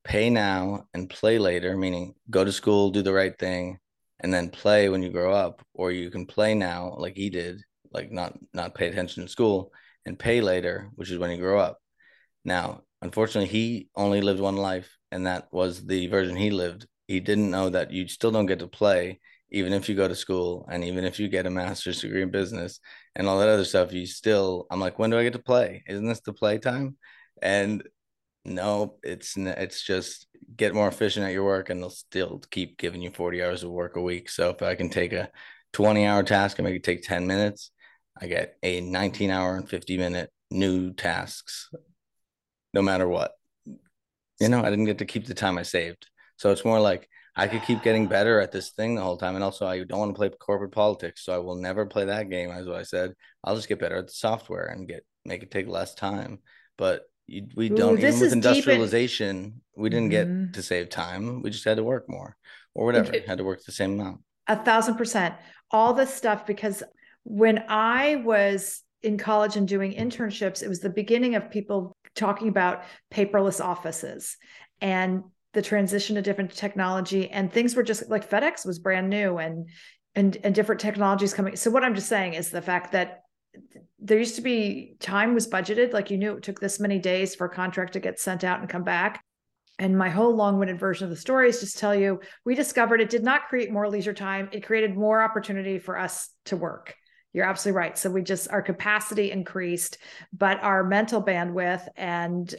pay 0.03 0.29
now 0.29 0.85
and 0.93 1.09
play 1.09 1.37
later 1.37 1.75
meaning 1.77 2.13
go 2.29 2.43
to 2.43 2.51
school 2.51 2.91
do 2.91 3.01
the 3.01 3.13
right 3.13 3.37
thing 3.37 3.77
and 4.21 4.33
then 4.33 4.49
play 4.49 4.89
when 4.89 5.03
you 5.03 5.09
grow 5.09 5.33
up 5.33 5.61
or 5.73 5.91
you 5.91 6.09
can 6.09 6.25
play 6.25 6.53
now 6.55 6.95
like 6.97 7.15
he 7.15 7.29
did 7.29 7.61
like 7.91 8.11
not 8.11 8.33
not 8.53 8.73
pay 8.73 8.87
attention 8.87 9.23
to 9.23 9.29
school 9.29 9.71
and 10.07 10.17
pay 10.17 10.41
later, 10.41 10.89
which 10.95 11.11
is 11.11 11.19
when 11.19 11.31
you 11.31 11.37
grow 11.37 11.59
up. 11.59 11.79
Now, 12.45 12.81
unfortunately, 13.01 13.49
he 13.49 13.89
only 13.95 14.21
lived 14.21 14.39
one 14.39 14.55
life, 14.55 14.89
and 15.11 15.27
that 15.27 15.47
was 15.51 15.85
the 15.85 16.07
version 16.07 16.35
he 16.35 16.49
lived. 16.49 16.87
He 17.07 17.19
didn't 17.19 17.51
know 17.51 17.69
that 17.69 17.91
you 17.91 18.07
still 18.07 18.31
don't 18.31 18.45
get 18.45 18.59
to 18.59 18.67
play, 18.67 19.19
even 19.51 19.73
if 19.73 19.87
you 19.87 19.95
go 19.95 20.07
to 20.07 20.15
school 20.15 20.65
and 20.71 20.83
even 20.83 21.03
if 21.03 21.19
you 21.19 21.27
get 21.27 21.45
a 21.45 21.49
master's 21.49 22.01
degree 22.01 22.21
in 22.21 22.31
business 22.31 22.79
and 23.15 23.27
all 23.27 23.39
that 23.39 23.49
other 23.49 23.65
stuff. 23.65 23.93
You 23.93 24.05
still, 24.05 24.65
I'm 24.71 24.79
like, 24.79 24.97
when 24.97 25.09
do 25.09 25.17
I 25.19 25.23
get 25.23 25.33
to 25.33 25.39
play? 25.39 25.83
Isn't 25.87 26.07
this 26.07 26.21
the 26.21 26.33
playtime? 26.33 26.97
And 27.41 27.83
no, 28.45 28.97
it's 29.03 29.35
it's 29.37 29.83
just 29.83 30.27
get 30.55 30.73
more 30.73 30.87
efficient 30.87 31.25
at 31.25 31.33
your 31.33 31.43
work, 31.43 31.69
and 31.69 31.81
they'll 31.81 31.89
still 31.89 32.41
keep 32.49 32.77
giving 32.77 33.01
you 33.01 33.11
40 33.11 33.43
hours 33.43 33.63
of 33.63 33.71
work 33.71 33.97
a 33.97 34.01
week. 34.01 34.29
So 34.29 34.51
if 34.51 34.61
I 34.61 34.75
can 34.75 34.89
take 34.89 35.11
a 35.13 35.29
20 35.73 36.05
hour 36.05 36.23
task 36.23 36.57
and 36.57 36.65
make 36.65 36.75
it 36.75 36.83
take 36.83 37.03
10 37.03 37.27
minutes, 37.27 37.71
I 38.21 38.27
get 38.27 38.57
a 38.63 38.81
19 38.81 39.29
hour 39.29 39.55
and 39.55 39.69
50 39.69 39.97
minute 39.97 40.29
new 40.49 40.93
tasks, 40.93 41.69
no 42.73 42.81
matter 42.81 43.07
what. 43.07 43.31
You 44.39 44.49
know, 44.49 44.59
I 44.59 44.69
didn't 44.69 44.85
get 44.85 44.99
to 44.99 45.05
keep 45.05 45.25
the 45.25 45.33
time 45.33 45.57
I 45.57 45.63
saved. 45.63 46.07
So 46.37 46.51
it's 46.51 46.65
more 46.65 46.79
like 46.79 47.09
I 47.35 47.47
could 47.47 47.63
keep 47.63 47.83
getting 47.83 48.07
better 48.07 48.39
at 48.39 48.51
this 48.51 48.71
thing 48.71 48.95
the 48.95 49.01
whole 49.01 49.17
time. 49.17 49.35
And 49.35 49.43
also, 49.43 49.65
I 49.65 49.83
don't 49.83 49.99
want 49.99 50.13
to 50.13 50.17
play 50.17 50.29
corporate 50.29 50.71
politics. 50.71 51.23
So 51.23 51.33
I 51.33 51.37
will 51.39 51.55
never 51.55 51.85
play 51.85 52.05
that 52.05 52.29
game, 52.29 52.51
as 52.51 52.67
I 52.67 52.83
said. 52.83 53.13
I'll 53.43 53.55
just 53.55 53.67
get 53.67 53.79
better 53.79 53.97
at 53.97 54.07
the 54.07 54.13
software 54.13 54.65
and 54.65 54.87
get 54.87 55.03
make 55.25 55.43
it 55.43 55.51
take 55.51 55.67
less 55.67 55.93
time. 55.93 56.39
But 56.77 57.03
you, 57.27 57.47
we 57.55 57.69
don't, 57.69 57.95
Ooh, 57.95 58.07
even 58.07 58.19
with 58.19 58.33
industrialization, 58.33 59.37
in- 59.37 59.61
we 59.75 59.89
didn't 59.89 60.11
mm-hmm. 60.11 60.43
get 60.45 60.53
to 60.53 60.63
save 60.63 60.89
time. 60.89 61.41
We 61.41 61.49
just 61.49 61.65
had 61.65 61.77
to 61.77 61.83
work 61.83 62.09
more 62.09 62.37
or 62.73 62.85
whatever, 62.85 63.11
had 63.25 63.39
to 63.39 63.43
work 63.43 63.63
the 63.63 63.71
same 63.71 63.99
amount. 63.99 64.21
A 64.47 64.55
thousand 64.55 64.95
percent. 64.95 65.35
All 65.71 65.93
this 65.93 66.13
stuff 66.13 66.45
because 66.45 66.81
when 67.29 67.65
I 67.67 68.15
was 68.23 68.81
in 69.03 69.17
college 69.17 69.57
and 69.57 69.67
doing 69.67 69.93
internships, 69.93 70.63
it 70.63 70.69
was 70.69 70.79
the 70.79 70.89
beginning 70.89 71.35
of 71.35 71.51
people 71.51 71.95
talking 72.15 72.47
about 72.47 72.83
paperless 73.13 73.63
offices 73.63 74.37
and 74.79 75.23
the 75.53 75.61
transition 75.61 76.15
to 76.15 76.21
different 76.21 76.55
technology 76.55 77.29
and 77.29 77.51
things 77.51 77.75
were 77.75 77.83
just 77.83 78.09
like 78.09 78.29
FedEx 78.29 78.65
was 78.65 78.79
brand 78.79 79.09
new 79.09 79.37
and 79.37 79.69
and 80.15 80.37
and 80.43 80.55
different 80.55 80.79
technologies 80.81 81.33
coming. 81.33 81.55
So 81.57 81.69
what 81.69 81.83
I'm 81.83 81.95
just 81.95 82.07
saying 82.07 82.33
is 82.33 82.49
the 82.49 82.61
fact 82.61 82.93
that 82.93 83.23
there 83.99 84.19
used 84.19 84.35
to 84.35 84.41
be 84.41 84.95
time 84.99 85.33
was 85.33 85.47
budgeted 85.47 85.91
like 85.93 86.09
you 86.11 86.17
knew 86.17 86.37
it 86.37 86.43
took 86.43 86.59
this 86.59 86.79
many 86.79 86.99
days 86.99 87.35
for 87.35 87.47
a 87.47 87.53
contract 87.53 87.93
to 87.93 87.99
get 87.99 88.19
sent 88.19 88.43
out 88.43 88.59
and 88.61 88.69
come 88.69 88.83
back 88.83 89.21
And 89.79 89.97
my 89.97 90.09
whole 90.09 90.35
long 90.35 90.59
winded 90.59 90.79
version 90.79 91.05
of 91.05 91.11
the 91.11 91.17
story 91.17 91.49
is 91.49 91.59
just 91.59 91.77
tell 91.77 91.95
you 91.95 92.19
we 92.45 92.55
discovered 92.55 93.01
it 93.01 93.09
did 93.09 93.23
not 93.23 93.47
create 93.49 93.71
more 93.71 93.89
leisure 93.89 94.13
time. 94.13 94.49
It 94.51 94.65
created 94.65 94.95
more 94.95 95.21
opportunity 95.21 95.79
for 95.79 95.97
us 95.97 96.29
to 96.45 96.57
work. 96.57 96.95
You're 97.33 97.45
absolutely 97.45 97.77
right. 97.77 97.97
So 97.97 98.09
we 98.09 98.21
just, 98.21 98.49
our 98.49 98.61
capacity 98.61 99.31
increased, 99.31 99.97
but 100.33 100.61
our 100.63 100.83
mental 100.83 101.23
bandwidth 101.23 101.87
and 101.95 102.53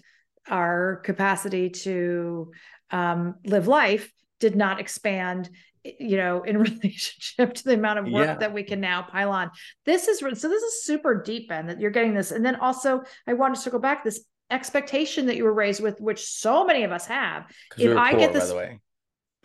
our 0.49 0.97
capacity 1.05 1.71
to 1.71 2.53
um, 2.91 3.37
live 3.45 3.67
life 3.67 4.13
did 4.41 4.57
not 4.57 4.81
expand 4.81 5.51
you 5.99 6.17
know 6.17 6.43
in 6.43 6.59
relationship 6.59 7.55
to 7.55 7.65
the 7.65 7.75
amount 7.75 7.99
of 7.99 8.07
work 8.07 8.27
yeah. 8.27 8.35
that 8.37 8.53
we 8.53 8.63
can 8.63 8.81
now 8.81 9.03
pile 9.03 9.31
on. 9.31 9.51
This 9.85 10.09
is 10.09 10.19
so 10.19 10.49
this 10.49 10.63
is 10.63 10.85
super 10.85 11.23
deep 11.23 11.51
and 11.51 11.69
that 11.69 11.81
you're 11.81 11.91
getting 11.91 12.15
this. 12.15 12.31
And 12.31 12.45
then 12.45 12.57
also 12.57 13.03
i 13.27 13.33
want 13.33 13.55
to 13.55 13.61
circle 13.61 13.81
back 13.81 14.05
this 14.05 14.25
expectation 14.51 15.27
that 15.27 15.37
you 15.37 15.45
were 15.45 15.53
raised 15.53 15.83
with 15.83 16.01
which 16.01 16.25
so 16.25 16.65
many 16.65 16.85
of 16.85 16.93
us 16.93 17.07
have. 17.07 17.45
If 17.77 17.91
we 17.91 17.97
i 17.97 18.11
poor, 18.11 18.21
get 18.21 18.33
this 18.33 18.45
by 18.45 18.49
the 18.49 18.57
way 18.57 18.81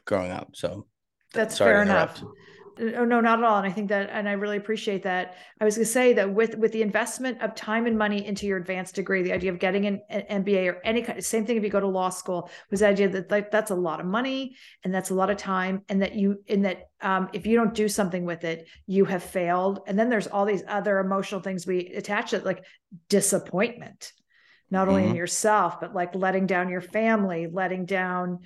growing 0.05 0.31
up 0.31 0.49
so 0.53 0.85
that's 1.33 1.57
fair 1.57 1.81
enough 1.81 2.21
Oh, 2.79 3.05
no, 3.05 3.21
not 3.21 3.39
at 3.39 3.45
all. 3.45 3.57
And 3.57 3.67
I 3.67 3.71
think 3.71 3.89
that, 3.89 4.09
and 4.11 4.27
I 4.27 4.31
really 4.31 4.57
appreciate 4.57 5.03
that. 5.03 5.35
I 5.61 5.65
was 5.65 5.75
going 5.75 5.85
to 5.85 5.91
say 5.91 6.13
that 6.13 6.33
with 6.33 6.55
with 6.57 6.71
the 6.71 6.81
investment 6.81 7.41
of 7.41 7.53
time 7.53 7.85
and 7.85 7.97
money 7.97 8.25
into 8.25 8.47
your 8.47 8.57
advanced 8.57 8.95
degree, 8.95 9.21
the 9.21 9.31
idea 9.31 9.51
of 9.51 9.59
getting 9.59 9.85
an, 9.85 10.01
an 10.09 10.43
MBA 10.43 10.73
or 10.73 10.81
any 10.83 11.01
kind, 11.03 11.19
of 11.19 11.25
same 11.25 11.45
thing 11.45 11.57
if 11.57 11.63
you 11.63 11.69
go 11.69 11.79
to 11.79 11.87
law 11.87 12.09
school, 12.09 12.49
was 12.71 12.79
the 12.79 12.87
idea 12.87 13.09
that 13.09 13.29
like 13.29 13.51
that's 13.51 13.71
a 13.71 13.75
lot 13.75 13.99
of 13.99 14.05
money 14.05 14.55
and 14.83 14.93
that's 14.93 15.11
a 15.11 15.13
lot 15.13 15.29
of 15.29 15.37
time, 15.37 15.83
and 15.89 16.01
that 16.01 16.15
you 16.15 16.43
in 16.47 16.63
that 16.63 16.89
um, 17.01 17.29
if 17.33 17.45
you 17.45 17.55
don't 17.55 17.75
do 17.75 17.87
something 17.87 18.25
with 18.25 18.43
it, 18.43 18.67
you 18.87 19.05
have 19.05 19.23
failed. 19.23 19.81
And 19.85 19.97
then 19.99 20.09
there's 20.09 20.27
all 20.27 20.45
these 20.45 20.63
other 20.67 20.99
emotional 20.99 21.41
things 21.41 21.67
we 21.67 21.87
attach 21.87 22.33
it 22.33 22.45
like 22.45 22.63
disappointment, 23.09 24.11
not 24.71 24.87
only 24.87 25.03
mm-hmm. 25.03 25.11
in 25.11 25.17
yourself, 25.17 25.79
but 25.79 25.93
like 25.93 26.15
letting 26.15 26.47
down 26.47 26.69
your 26.69 26.81
family, 26.81 27.47
letting 27.51 27.85
down 27.85 28.39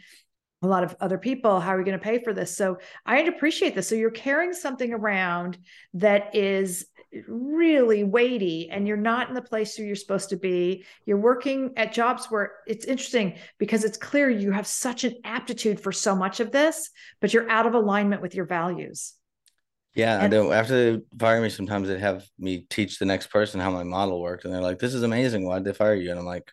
a 0.62 0.68
lot 0.68 0.84
of 0.84 0.96
other 1.00 1.18
people 1.18 1.60
how 1.60 1.76
are 1.76 1.78
we 1.78 1.84
going 1.84 1.98
to 1.98 2.04
pay 2.04 2.24
for 2.24 2.34
this? 2.34 2.56
So 2.56 2.78
i 3.06 3.20
appreciate 3.20 3.76
this. 3.76 3.88
So 3.88 3.96
you're 3.96 4.10
carrying 4.10 4.54
something 4.54 4.94
around 4.94 5.58
that 5.96 6.36
is 6.36 6.88
really 7.28 8.04
weighty 8.04 8.70
and 8.70 8.88
you're 8.88 8.98
not 8.98 9.30
in 9.30 9.36
the 9.36 9.42
place 9.42 9.78
where 9.78 9.88
you're 9.88 9.96
supposed 9.96 10.30
to 10.30 10.38
be. 10.38 10.86
You're 11.06 11.18
working 11.18 11.74
at 11.78 11.94
jobs 11.94 12.26
where 12.28 12.54
it's 12.68 12.86
interesting 12.86 13.38
because 13.60 13.84
it's 13.84 13.98
clear 13.98 14.30
you 14.30 14.52
have 14.52 14.68
such 14.68 15.04
an 15.04 15.16
aptitude 15.24 15.80
for 15.80 15.92
so 15.92 16.16
much 16.16 16.40
of 16.40 16.52
this 16.52 16.90
but 17.22 17.34
you're 17.34 17.50
out 17.50 17.66
of 17.66 17.76
alignment 17.76 18.22
with 18.22 18.34
your 18.34 18.46
values. 18.46 19.14
Yeah 19.94 20.24
and, 20.24 20.34
after 20.34 20.98
they 20.98 21.02
fire 21.20 21.42
me 21.42 21.50
sometimes 21.50 21.88
they 21.88 22.00
have 22.00 22.26
me 22.40 22.66
teach 22.70 22.98
the 22.98 23.06
next 23.06 23.28
person 23.28 23.60
how 23.60 23.72
my 23.72 23.84
model 23.84 24.22
worked 24.22 24.46
and 24.46 24.54
they're 24.54 24.62
like 24.62 24.80
this 24.80 24.96
is 24.96 25.04
amazing. 25.04 25.46
Why'd 25.46 25.64
they 25.64 25.74
fire 25.74 25.96
you? 25.96 26.10
And 26.10 26.20
i'm 26.20 26.26
like 26.26 26.52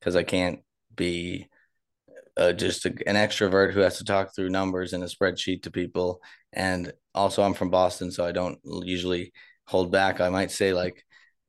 because 0.00 0.16
i 0.16 0.22
can't 0.22 0.60
be 0.94 1.48
uh, 2.36 2.52
just 2.52 2.86
a, 2.86 2.90
an 3.06 3.16
extrovert 3.16 3.72
who 3.72 3.80
has 3.80 3.98
to 3.98 4.04
talk 4.04 4.34
through 4.34 4.50
numbers 4.50 4.92
in 4.92 5.02
a 5.02 5.06
spreadsheet 5.06 5.62
to 5.62 5.70
people. 5.70 6.20
And 6.52 6.92
also, 7.14 7.42
I'm 7.42 7.54
from 7.54 7.70
Boston, 7.70 8.10
so 8.10 8.24
I 8.24 8.32
don't 8.32 8.58
usually 8.64 9.32
hold 9.66 9.92
back. 9.92 10.20
I 10.20 10.28
might 10.28 10.50
say, 10.50 10.72
like, 10.72 11.04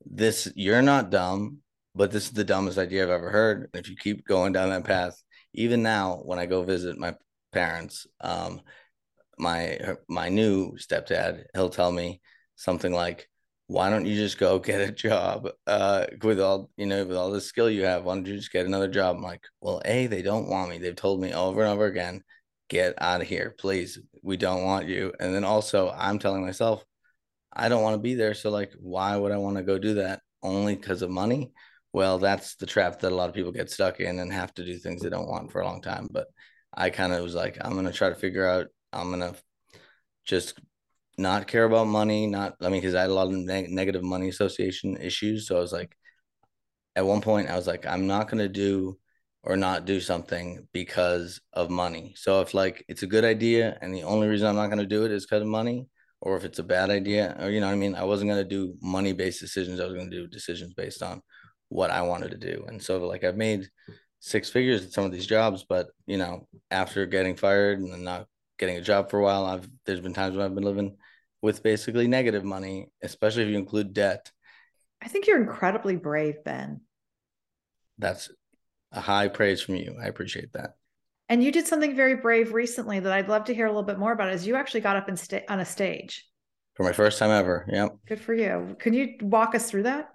this, 0.06 0.52
you're 0.56 0.82
not 0.82 1.10
dumb, 1.10 1.60
but 1.96 2.12
this 2.12 2.26
is 2.26 2.32
the 2.32 2.44
dumbest 2.44 2.78
idea 2.78 3.04
I've 3.04 3.10
ever 3.10 3.30
heard. 3.30 3.70
If 3.74 3.90
you 3.90 3.96
keep 3.96 4.26
going 4.26 4.54
down 4.54 4.70
that 4.70 4.86
path, 4.86 5.22
even 5.54 5.84
now, 5.84 6.22
when 6.24 6.40
I 6.40 6.46
go 6.46 6.64
visit 6.64 6.98
my 6.98 7.16
parents, 7.52 8.08
um, 8.22 8.62
my 9.38 9.80
my 10.08 10.30
new 10.30 10.74
stepdad, 10.78 11.44
he'll 11.54 11.70
tell 11.70 11.92
me 11.92 12.22
something 12.56 12.94
like, 12.94 13.30
why 13.68 13.90
don't 13.90 14.06
you 14.06 14.16
just 14.16 14.38
go 14.38 14.60
get 14.72 14.82
a 14.82 14.92
job 14.92 15.50
uh, 15.68 16.06
with 16.22 16.40
all 16.40 16.70
you 16.78 16.86
know 16.86 17.06
with 17.06 17.18
all 17.18 17.32
the 17.32 17.42
skill 17.42 17.70
you 17.70 17.84
have 17.86 18.04
why 18.04 18.16
don't 18.16 18.26
you 18.26 18.36
just 18.36 18.52
get 18.52 18.66
another 18.66 18.88
job? 18.88 19.16
I'm 19.18 19.24
like 19.24 19.44
well 19.62 19.82
a 19.86 20.08
they 20.08 20.22
don't 20.22 20.50
want 20.50 20.70
me. 20.70 20.78
They've 20.78 20.96
told 20.96 21.22
me 21.22 21.34
over 21.34 21.62
and 21.62 21.72
over 21.72 21.86
again 21.86 22.24
get 22.70 22.96
out 23.02 23.22
of 23.22 23.28
here 23.28 23.56
please. 23.58 24.00
We 24.22 24.38
don't 24.38 24.64
want 24.64 24.88
you. 24.88 25.14
And 25.20 25.34
then 25.34 25.44
also 25.44 25.92
i'm 25.98 26.20
telling 26.20 26.46
myself 26.46 26.84
i 27.54 27.70
don't 27.70 27.84
want 27.84 27.96
to 27.96 28.02
be 28.02 28.16
there 28.16 28.34
so 28.34 28.50
like 28.50 28.72
why 28.80 29.16
would 29.16 29.32
i 29.32 29.38
want 29.38 29.58
to 29.58 29.64
go 29.64 29.78
do 29.78 29.96
that? 29.96 30.22
Only 30.42 30.76
because 30.76 31.02
of 31.02 31.10
money? 31.10 31.52
Well 31.94 32.20
that's 32.20 32.56
the 32.56 32.66
trap 32.66 33.00
that 33.00 33.12
a 33.12 33.16
lot 33.16 33.30
of 33.30 33.36
people 33.36 33.52
get 33.52 33.70
stuck 33.72 34.00
in 34.00 34.20
and 34.20 34.34
have 34.34 34.54
to 34.56 34.66
do 34.66 34.78
things 34.78 35.02
they 35.02 35.10
don't 35.10 35.30
want 35.30 35.52
for 35.52 35.62
a 35.62 35.66
long 35.66 35.82
time 35.82 36.08
but 36.12 36.28
i 36.76 36.90
kind 36.90 37.14
of 37.14 37.24
was 37.24 37.36
like 37.36 37.58
i'm 37.62 37.74
going 37.74 37.86
to 37.86 37.92
try 37.92 38.10
to 38.10 38.16
figure 38.16 38.48
out 38.48 38.68
i'm 38.92 39.10
going 39.10 39.20
to 39.20 39.40
just 40.26 40.60
not 41.18 41.48
care 41.48 41.66
about 41.66 41.88
money. 41.88 42.28
Not, 42.28 42.56
I 42.62 42.70
mean, 42.70 42.82
because 42.82 42.96
I 42.96 43.02
had 43.02 43.10
a 43.10 43.14
lot 43.14 43.28
of 43.28 43.34
neg- 43.34 43.70
negative 43.70 44.04
money 44.04 44.30
association 44.30 44.98
issues. 44.98 45.48
So 45.48 45.58
I 45.58 45.60
was 45.60 45.74
like, 45.74 45.96
at 46.96 47.06
one 47.06 47.22
point, 47.22 47.50
I 47.50 47.56
was 47.56 47.68
like, 47.68 47.86
I'm 47.86 48.08
not 48.08 48.30
going 48.30 48.40
to 48.40 48.50
do 48.50 48.98
or 49.44 49.58
not 49.58 49.86
do 49.86 50.00
something 50.00 50.68
because 50.72 51.42
of 51.52 51.70
money. 51.70 52.14
So 52.18 52.42
if 52.42 52.54
like 52.54 52.86
it's 52.88 53.04
a 53.04 53.08
good 53.08 53.26
idea 53.26 53.78
and 53.82 53.94
the 53.94 54.04
only 54.04 54.28
reason 54.28 54.48
I'm 54.48 54.56
not 54.56 54.68
going 54.68 54.80
to 54.80 54.86
do 54.86 55.06
it 55.06 55.12
is 55.12 55.26
because 55.26 55.42
of 55.42 55.48
money, 55.48 55.88
or 56.22 56.38
if 56.38 56.46
it's 56.46 56.60
a 56.60 56.64
bad 56.64 56.90
idea, 56.90 57.36
or 57.42 57.50
you 57.50 57.60
know 57.60 57.68
what 57.68 57.74
I 57.74 57.78
mean, 57.78 57.96
I 57.96 58.06
wasn't 58.06 58.30
going 58.32 58.42
to 58.42 58.50
do 58.50 58.76
money 58.82 59.12
based 59.12 59.42
decisions. 59.42 59.80
I 59.80 59.86
was 59.86 59.94
going 59.94 60.10
to 60.10 60.16
do 60.16 60.28
decisions 60.28 60.74
based 60.74 61.04
on 61.04 61.22
what 61.68 61.92
I 61.92 62.04
wanted 62.04 62.32
to 62.32 62.38
do. 62.38 62.66
And 62.68 62.82
so 62.82 63.06
like 63.06 63.26
I've 63.26 63.36
made 63.36 63.68
six 64.20 64.50
figures 64.50 64.86
at 64.86 64.94
some 64.94 65.04
of 65.04 65.12
these 65.12 65.26
jobs, 65.26 65.66
but 65.68 65.88
you 66.06 66.18
know, 66.18 66.48
after 66.72 67.06
getting 67.06 67.36
fired 67.36 67.80
and 67.80 68.06
not 68.06 68.28
getting 68.64 68.82
a 68.82 68.82
job 68.82 69.10
for 69.10 69.20
a 69.20 69.24
while. 69.24 69.46
I've 69.46 69.68
there's 69.86 70.00
been 70.00 70.14
times 70.14 70.36
when 70.36 70.46
I've 70.46 70.56
been 70.56 70.64
living 70.64 70.98
with 71.42 71.62
basically 71.62 72.08
negative 72.08 72.46
money, 72.46 72.88
especially 73.02 73.44
if 73.44 73.50
you 73.50 73.58
include 73.58 73.94
debt. 73.94 74.32
I 75.02 75.10
think 75.10 75.28
you're 75.28 75.42
incredibly 75.42 75.98
brave, 75.98 76.44
Ben. 76.46 76.82
That's 77.98 78.32
a 78.94 79.02
high 79.02 79.28
praise 79.28 79.62
from 79.62 79.76
you. 79.76 79.98
I 80.02 80.08
appreciate 80.08 80.54
that. 80.54 80.76
And 81.28 81.44
you 81.44 81.52
did 81.52 81.68
something 81.68 81.96
very 81.96 82.16
brave 82.16 82.54
recently 82.54 83.00
that 83.02 83.12
I'd 83.12 83.28
love 83.28 83.46
to 83.46 83.54
hear 83.54 83.66
a 83.66 83.70
little 83.70 83.84
bit 83.84 84.00
more 84.00 84.14
about. 84.14 84.32
Is 84.32 84.48
you 84.48 84.56
actually 84.56 84.82
got 84.82 84.96
up 84.96 85.10
and 85.10 85.20
sta- 85.20 85.46
on 85.50 85.60
a 85.60 85.66
stage 85.66 86.26
for 86.76 86.84
my 86.84 86.94
first 86.94 87.20
time 87.20 87.32
ever? 87.32 87.66
Yep. 87.70 87.98
Good 88.08 88.22
for 88.22 88.34
you. 88.34 88.78
Can 88.80 88.94
you 88.94 89.16
walk 89.22 89.56
us 89.56 89.70
through 89.70 89.84
that? 89.84 90.10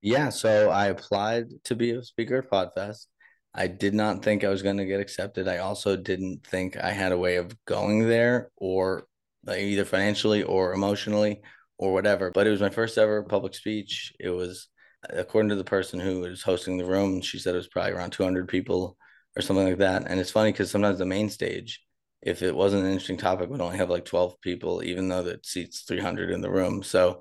Yeah. 0.00 0.30
So 0.30 0.70
I 0.70 0.86
applied 0.86 1.48
to 1.64 1.74
be 1.74 1.90
a 1.90 2.02
speaker 2.02 2.38
at 2.38 2.50
Podfest. 2.50 3.06
I 3.54 3.66
did 3.66 3.94
not 3.94 4.22
think 4.22 4.44
I 4.44 4.48
was 4.48 4.62
going 4.62 4.78
to 4.78 4.86
get 4.86 5.00
accepted. 5.00 5.46
I 5.46 5.58
also 5.58 5.96
didn't 5.96 6.46
think 6.46 6.76
I 6.76 6.90
had 6.90 7.12
a 7.12 7.18
way 7.18 7.36
of 7.36 7.54
going 7.66 8.08
there 8.08 8.50
or 8.56 9.06
like 9.44 9.60
either 9.60 9.84
financially 9.84 10.42
or 10.42 10.72
emotionally 10.72 11.42
or 11.76 11.92
whatever. 11.92 12.30
But 12.30 12.46
it 12.46 12.50
was 12.50 12.60
my 12.60 12.70
first 12.70 12.96
ever 12.96 13.22
public 13.22 13.54
speech. 13.54 14.14
It 14.18 14.30
was, 14.30 14.68
according 15.10 15.50
to 15.50 15.56
the 15.56 15.64
person 15.64 16.00
who 16.00 16.20
was 16.20 16.42
hosting 16.42 16.78
the 16.78 16.86
room, 16.86 17.20
she 17.20 17.38
said 17.38 17.54
it 17.54 17.58
was 17.58 17.68
probably 17.68 17.92
around 17.92 18.12
200 18.12 18.48
people 18.48 18.96
or 19.36 19.42
something 19.42 19.66
like 19.66 19.78
that. 19.78 20.04
And 20.06 20.18
it's 20.18 20.30
funny 20.30 20.52
because 20.52 20.70
sometimes 20.70 20.98
the 20.98 21.04
main 21.04 21.28
stage, 21.28 21.82
if 22.22 22.42
it 22.42 22.54
wasn't 22.54 22.84
an 22.84 22.90
interesting 22.92 23.18
topic, 23.18 23.50
would 23.50 23.60
only 23.60 23.78
have 23.78 23.90
like 23.90 24.04
12 24.04 24.40
people, 24.40 24.82
even 24.82 25.08
though 25.08 25.24
that 25.24 25.44
seats 25.44 25.82
300 25.82 26.30
in 26.30 26.40
the 26.40 26.50
room. 26.50 26.82
So 26.82 27.20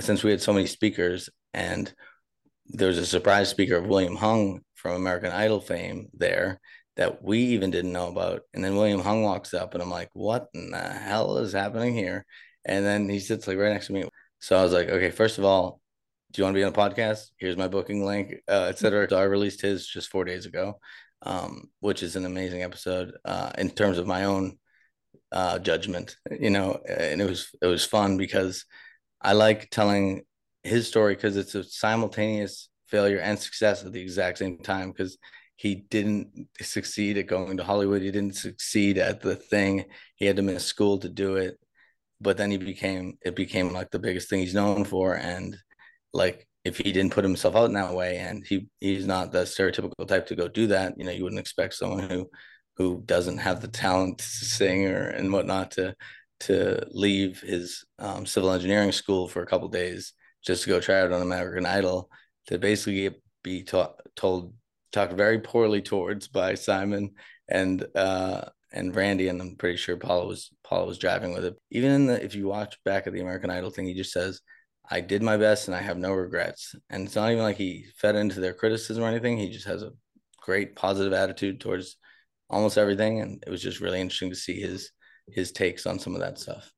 since 0.00 0.22
we 0.22 0.30
had 0.30 0.42
so 0.42 0.52
many 0.52 0.66
speakers 0.66 1.30
and 1.54 1.92
there 2.66 2.88
was 2.88 2.98
a 2.98 3.06
surprise 3.06 3.48
speaker 3.50 3.76
of 3.76 3.86
William 3.86 4.16
Hung 4.16 4.62
from 4.82 4.96
American 4.96 5.30
Idol 5.30 5.60
fame 5.60 6.08
there 6.12 6.60
that 6.96 7.22
we 7.22 7.38
even 7.38 7.70
didn't 7.70 7.92
know 7.92 8.08
about. 8.08 8.42
And 8.52 8.62
then 8.62 8.76
William 8.76 9.00
Hung 9.00 9.22
walks 9.22 9.54
up 9.54 9.74
and 9.74 9.82
I'm 9.82 9.90
like, 9.90 10.10
what 10.12 10.48
in 10.52 10.72
the 10.72 10.78
hell 10.78 11.38
is 11.38 11.52
happening 11.52 11.94
here? 11.94 12.26
And 12.64 12.84
then 12.84 13.08
he 13.08 13.20
sits 13.20 13.46
like 13.46 13.58
right 13.58 13.72
next 13.72 13.86
to 13.86 13.92
me. 13.92 14.04
So 14.40 14.58
I 14.58 14.62
was 14.62 14.72
like, 14.72 14.88
okay, 14.88 15.10
first 15.10 15.38
of 15.38 15.44
all, 15.44 15.80
do 16.32 16.40
you 16.40 16.44
want 16.44 16.54
to 16.54 16.58
be 16.58 16.64
on 16.64 16.72
a 16.72 16.76
podcast? 16.76 17.28
Here's 17.36 17.56
my 17.56 17.68
booking 17.68 18.04
link, 18.04 18.34
uh, 18.48 18.66
etc. 18.70 19.06
So 19.08 19.18
I 19.18 19.22
released 19.22 19.60
his 19.60 19.86
just 19.86 20.10
four 20.10 20.24
days 20.24 20.46
ago, 20.46 20.80
um, 21.22 21.70
which 21.80 22.02
is 22.02 22.16
an 22.16 22.26
amazing 22.26 22.62
episode 22.62 23.12
uh, 23.24 23.52
in 23.56 23.70
terms 23.70 23.98
of 23.98 24.06
my 24.06 24.24
own 24.24 24.58
uh, 25.30 25.58
judgment, 25.60 26.16
you 26.30 26.50
know, 26.50 26.80
and 26.88 27.20
it 27.20 27.28
was 27.28 27.48
it 27.62 27.66
was 27.66 27.84
fun 27.84 28.16
because 28.16 28.64
I 29.20 29.34
like 29.34 29.70
telling 29.70 30.22
his 30.64 30.88
story 30.88 31.14
because 31.14 31.36
it's 31.36 31.54
a 31.54 31.64
simultaneous 31.64 32.68
failure 32.92 33.18
and 33.18 33.38
success 33.38 33.84
at 33.84 33.92
the 33.92 34.00
exact 34.00 34.38
same 34.38 34.58
time 34.58 34.92
because 34.92 35.16
he 35.56 35.74
didn't 35.74 36.48
succeed 36.60 37.16
at 37.16 37.26
going 37.26 37.56
to 37.56 37.64
Hollywood. 37.64 38.02
He 38.02 38.10
didn't 38.10 38.36
succeed 38.36 38.98
at 38.98 39.22
the 39.22 39.34
thing. 39.34 39.86
He 40.16 40.26
had 40.26 40.36
to 40.36 40.42
miss 40.42 40.64
school 40.66 40.98
to 40.98 41.08
do 41.08 41.36
it. 41.36 41.58
But 42.20 42.36
then 42.36 42.50
he 42.50 42.58
became 42.58 43.18
it 43.24 43.34
became 43.34 43.72
like 43.72 43.90
the 43.90 43.98
biggest 43.98 44.28
thing 44.28 44.40
he's 44.40 44.54
known 44.54 44.84
for. 44.84 45.14
And 45.14 45.56
like 46.12 46.46
if 46.64 46.76
he 46.76 46.92
didn't 46.92 47.14
put 47.14 47.24
himself 47.24 47.56
out 47.56 47.64
in 47.64 47.72
that 47.74 47.94
way 47.94 48.18
and 48.18 48.44
he 48.46 48.68
he's 48.80 49.06
not 49.06 49.32
the 49.32 49.44
stereotypical 49.44 50.06
type 50.06 50.26
to 50.26 50.36
go 50.36 50.46
do 50.48 50.66
that, 50.68 50.94
you 50.98 51.04
know, 51.04 51.12
you 51.12 51.24
wouldn't 51.24 51.40
expect 51.40 51.74
someone 51.74 52.08
who 52.10 52.28
who 52.76 53.02
doesn't 53.06 53.38
have 53.38 53.60
the 53.60 53.68
talent 53.68 54.18
to 54.18 54.24
sing 54.24 54.86
or 54.86 55.08
and 55.08 55.32
whatnot 55.32 55.72
to 55.72 55.94
to 56.40 56.84
leave 56.90 57.40
his 57.40 57.84
um, 57.98 58.26
civil 58.26 58.50
engineering 58.50 58.92
school 58.92 59.28
for 59.28 59.42
a 59.42 59.46
couple 59.46 59.68
days 59.68 60.12
just 60.44 60.64
to 60.64 60.68
go 60.68 60.80
try 60.80 61.00
out 61.00 61.12
on 61.12 61.22
American 61.22 61.66
Idol 61.66 62.10
to 62.46 62.58
basically 62.58 63.16
be 63.42 63.62
told 63.62 64.54
talked 64.92 65.14
very 65.14 65.38
poorly 65.38 65.80
towards 65.80 66.28
by 66.28 66.54
Simon 66.54 67.10
and 67.48 67.86
uh 67.94 68.42
and 68.72 68.94
Randy 68.94 69.28
and 69.28 69.40
I'm 69.40 69.56
pretty 69.56 69.76
sure 69.76 69.96
Paula 69.96 70.26
was 70.26 70.50
Paula 70.64 70.86
was 70.86 70.98
driving 70.98 71.32
with 71.34 71.44
it. 71.44 71.54
Even 71.70 71.90
in 71.92 72.06
the 72.06 72.24
if 72.24 72.34
you 72.34 72.46
watch 72.46 72.76
back 72.84 73.06
at 73.06 73.12
the 73.12 73.20
American 73.20 73.50
Idol 73.50 73.70
thing, 73.70 73.86
he 73.86 73.94
just 73.94 74.12
says, 74.12 74.40
I 74.90 75.00
did 75.00 75.22
my 75.22 75.36
best 75.36 75.68
and 75.68 75.76
I 75.76 75.80
have 75.80 75.98
no 75.98 76.12
regrets. 76.12 76.74
And 76.90 77.06
it's 77.06 77.16
not 77.16 77.30
even 77.30 77.42
like 77.42 77.56
he 77.56 77.86
fed 77.96 78.16
into 78.16 78.40
their 78.40 78.54
criticism 78.54 79.04
or 79.04 79.08
anything. 79.08 79.38
He 79.38 79.50
just 79.50 79.66
has 79.66 79.82
a 79.82 79.92
great 80.40 80.74
positive 80.74 81.12
attitude 81.12 81.60
towards 81.60 81.96
almost 82.50 82.78
everything, 82.78 83.20
and 83.20 83.42
it 83.46 83.50
was 83.50 83.62
just 83.62 83.80
really 83.80 84.00
interesting 84.00 84.30
to 84.30 84.36
see 84.36 84.60
his 84.60 84.90
his 85.28 85.52
takes 85.52 85.86
on 85.86 85.98
some 85.98 86.14
of 86.14 86.20
that 86.20 86.38
stuff. 86.38 86.70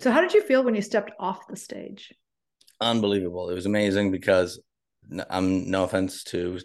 So, 0.00 0.10
how 0.10 0.20
did 0.20 0.34
you 0.34 0.42
feel 0.42 0.64
when 0.64 0.74
you 0.74 0.82
stepped 0.82 1.12
off 1.18 1.46
the 1.48 1.56
stage? 1.56 2.12
Unbelievable! 2.80 3.48
It 3.48 3.54
was 3.54 3.66
amazing 3.66 4.10
because 4.10 4.60
I'm 5.30 5.70
no 5.70 5.84
offense 5.84 6.24
to 6.24 6.58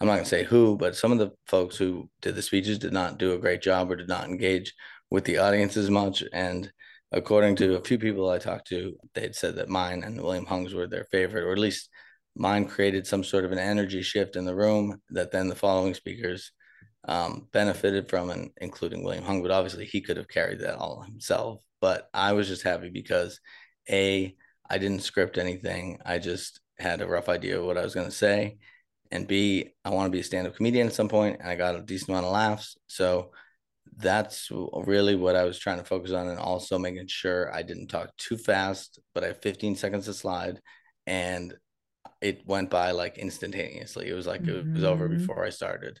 I'm 0.00 0.08
not 0.08 0.14
gonna 0.14 0.26
say 0.26 0.44
who, 0.44 0.76
but 0.76 0.96
some 0.96 1.12
of 1.12 1.18
the 1.18 1.32
folks 1.46 1.76
who 1.76 2.10
did 2.20 2.34
the 2.34 2.42
speeches 2.42 2.78
did 2.78 2.92
not 2.92 3.18
do 3.18 3.32
a 3.32 3.38
great 3.38 3.62
job 3.62 3.90
or 3.90 3.96
did 3.96 4.08
not 4.08 4.28
engage 4.28 4.74
with 5.10 5.24
the 5.24 5.38
audience 5.38 5.76
as 5.76 5.90
much. 5.90 6.24
And 6.32 6.70
according 7.12 7.56
to 7.56 7.76
a 7.76 7.84
few 7.84 7.98
people 7.98 8.28
I 8.28 8.38
talked 8.38 8.68
to, 8.68 8.96
they'd 9.14 9.34
said 9.34 9.56
that 9.56 9.68
mine 9.68 10.02
and 10.02 10.20
William 10.20 10.46
Hung's 10.46 10.74
were 10.74 10.86
their 10.88 11.04
favorite, 11.04 11.44
or 11.44 11.52
at 11.52 11.58
least 11.58 11.90
mine 12.36 12.66
created 12.66 13.06
some 13.06 13.22
sort 13.22 13.44
of 13.44 13.52
an 13.52 13.58
energy 13.58 14.02
shift 14.02 14.36
in 14.36 14.44
the 14.44 14.54
room 14.54 15.00
that 15.10 15.30
then 15.30 15.48
the 15.48 15.54
following 15.54 15.94
speakers 15.94 16.52
um, 17.06 17.48
benefited 17.52 18.08
from, 18.08 18.30
and 18.30 18.50
including 18.60 19.04
William 19.04 19.24
Hung. 19.24 19.42
But 19.42 19.52
obviously, 19.52 19.84
he 19.84 20.00
could 20.00 20.16
have 20.16 20.28
carried 20.28 20.60
that 20.60 20.76
all 20.76 21.02
himself. 21.02 21.62
But 21.80 22.08
I 22.12 22.32
was 22.32 22.48
just 22.48 22.62
happy 22.62 22.90
because 22.90 23.40
a 23.88 24.34
I 24.68 24.78
didn't 24.78 25.02
script 25.02 25.38
anything. 25.38 25.98
I 26.04 26.18
just 26.18 26.60
had 26.78 27.00
a 27.00 27.06
rough 27.06 27.28
idea 27.28 27.58
of 27.58 27.66
what 27.66 27.78
I 27.78 27.82
was 27.82 27.94
going 27.94 28.08
to 28.08 28.12
say, 28.12 28.58
and 29.10 29.26
b 29.26 29.72
I 29.84 29.90
want 29.90 30.06
to 30.06 30.10
be 30.10 30.20
a 30.20 30.24
stand-up 30.24 30.56
comedian 30.56 30.86
at 30.86 30.94
some 30.94 31.08
point, 31.08 31.38
and 31.40 31.48
I 31.48 31.54
got 31.54 31.76
a 31.76 31.82
decent 31.82 32.10
amount 32.10 32.26
of 32.26 32.32
laughs. 32.32 32.76
So 32.86 33.30
that's 33.96 34.50
really 34.74 35.14
what 35.14 35.36
I 35.36 35.44
was 35.44 35.58
trying 35.58 35.78
to 35.78 35.84
focus 35.84 36.12
on, 36.12 36.28
and 36.28 36.38
also 36.38 36.78
making 36.78 37.06
sure 37.06 37.54
I 37.54 37.62
didn't 37.62 37.88
talk 37.88 38.16
too 38.16 38.36
fast. 38.36 38.98
But 39.14 39.24
I 39.24 39.28
have 39.28 39.42
15 39.42 39.76
seconds 39.76 40.06
to 40.06 40.14
slide, 40.14 40.60
and 41.06 41.54
it 42.20 42.42
went 42.46 42.70
by 42.70 42.92
like 42.92 43.18
instantaneously. 43.18 44.08
It 44.08 44.14
was 44.14 44.26
like 44.26 44.42
mm-hmm. 44.42 44.70
it 44.70 44.74
was 44.74 44.84
over 44.84 45.08
mm-hmm. 45.08 45.18
before 45.18 45.44
I 45.44 45.50
started. 45.50 46.00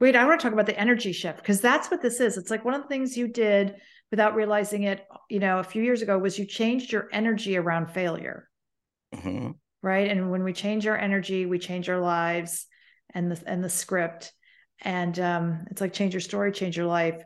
Wait, 0.00 0.16
I 0.16 0.24
want 0.24 0.40
to 0.40 0.44
talk 0.44 0.54
about 0.54 0.66
the 0.66 0.78
energy 0.78 1.12
shift 1.12 1.38
because 1.38 1.60
that's 1.60 1.90
what 1.90 2.00
this 2.00 2.20
is. 2.20 2.38
It's 2.38 2.50
like 2.50 2.64
one 2.64 2.74
of 2.74 2.82
the 2.82 2.88
things 2.88 3.16
you 3.16 3.28
did 3.28 3.76
without 4.10 4.34
realizing 4.34 4.84
it, 4.84 5.06
you 5.28 5.40
know, 5.40 5.58
a 5.58 5.64
few 5.64 5.82
years 5.82 6.02
ago 6.02 6.18
was 6.18 6.38
you 6.38 6.46
changed 6.46 6.90
your 6.90 7.08
energy 7.12 7.56
around 7.56 7.88
failure. 7.88 8.48
Mm-hmm. 9.14 9.50
Right. 9.82 10.10
And 10.10 10.30
when 10.30 10.44
we 10.44 10.52
change 10.52 10.86
our 10.86 10.96
energy, 10.96 11.46
we 11.46 11.58
change 11.58 11.88
our 11.88 12.00
lives 12.00 12.66
and 13.14 13.32
the 13.32 13.42
and 13.46 13.64
the 13.64 13.70
script. 13.70 14.32
And 14.82 15.18
um, 15.18 15.66
it's 15.70 15.80
like 15.80 15.92
change 15.92 16.14
your 16.14 16.20
story, 16.20 16.52
change 16.52 16.76
your 16.76 16.86
life. 16.86 17.22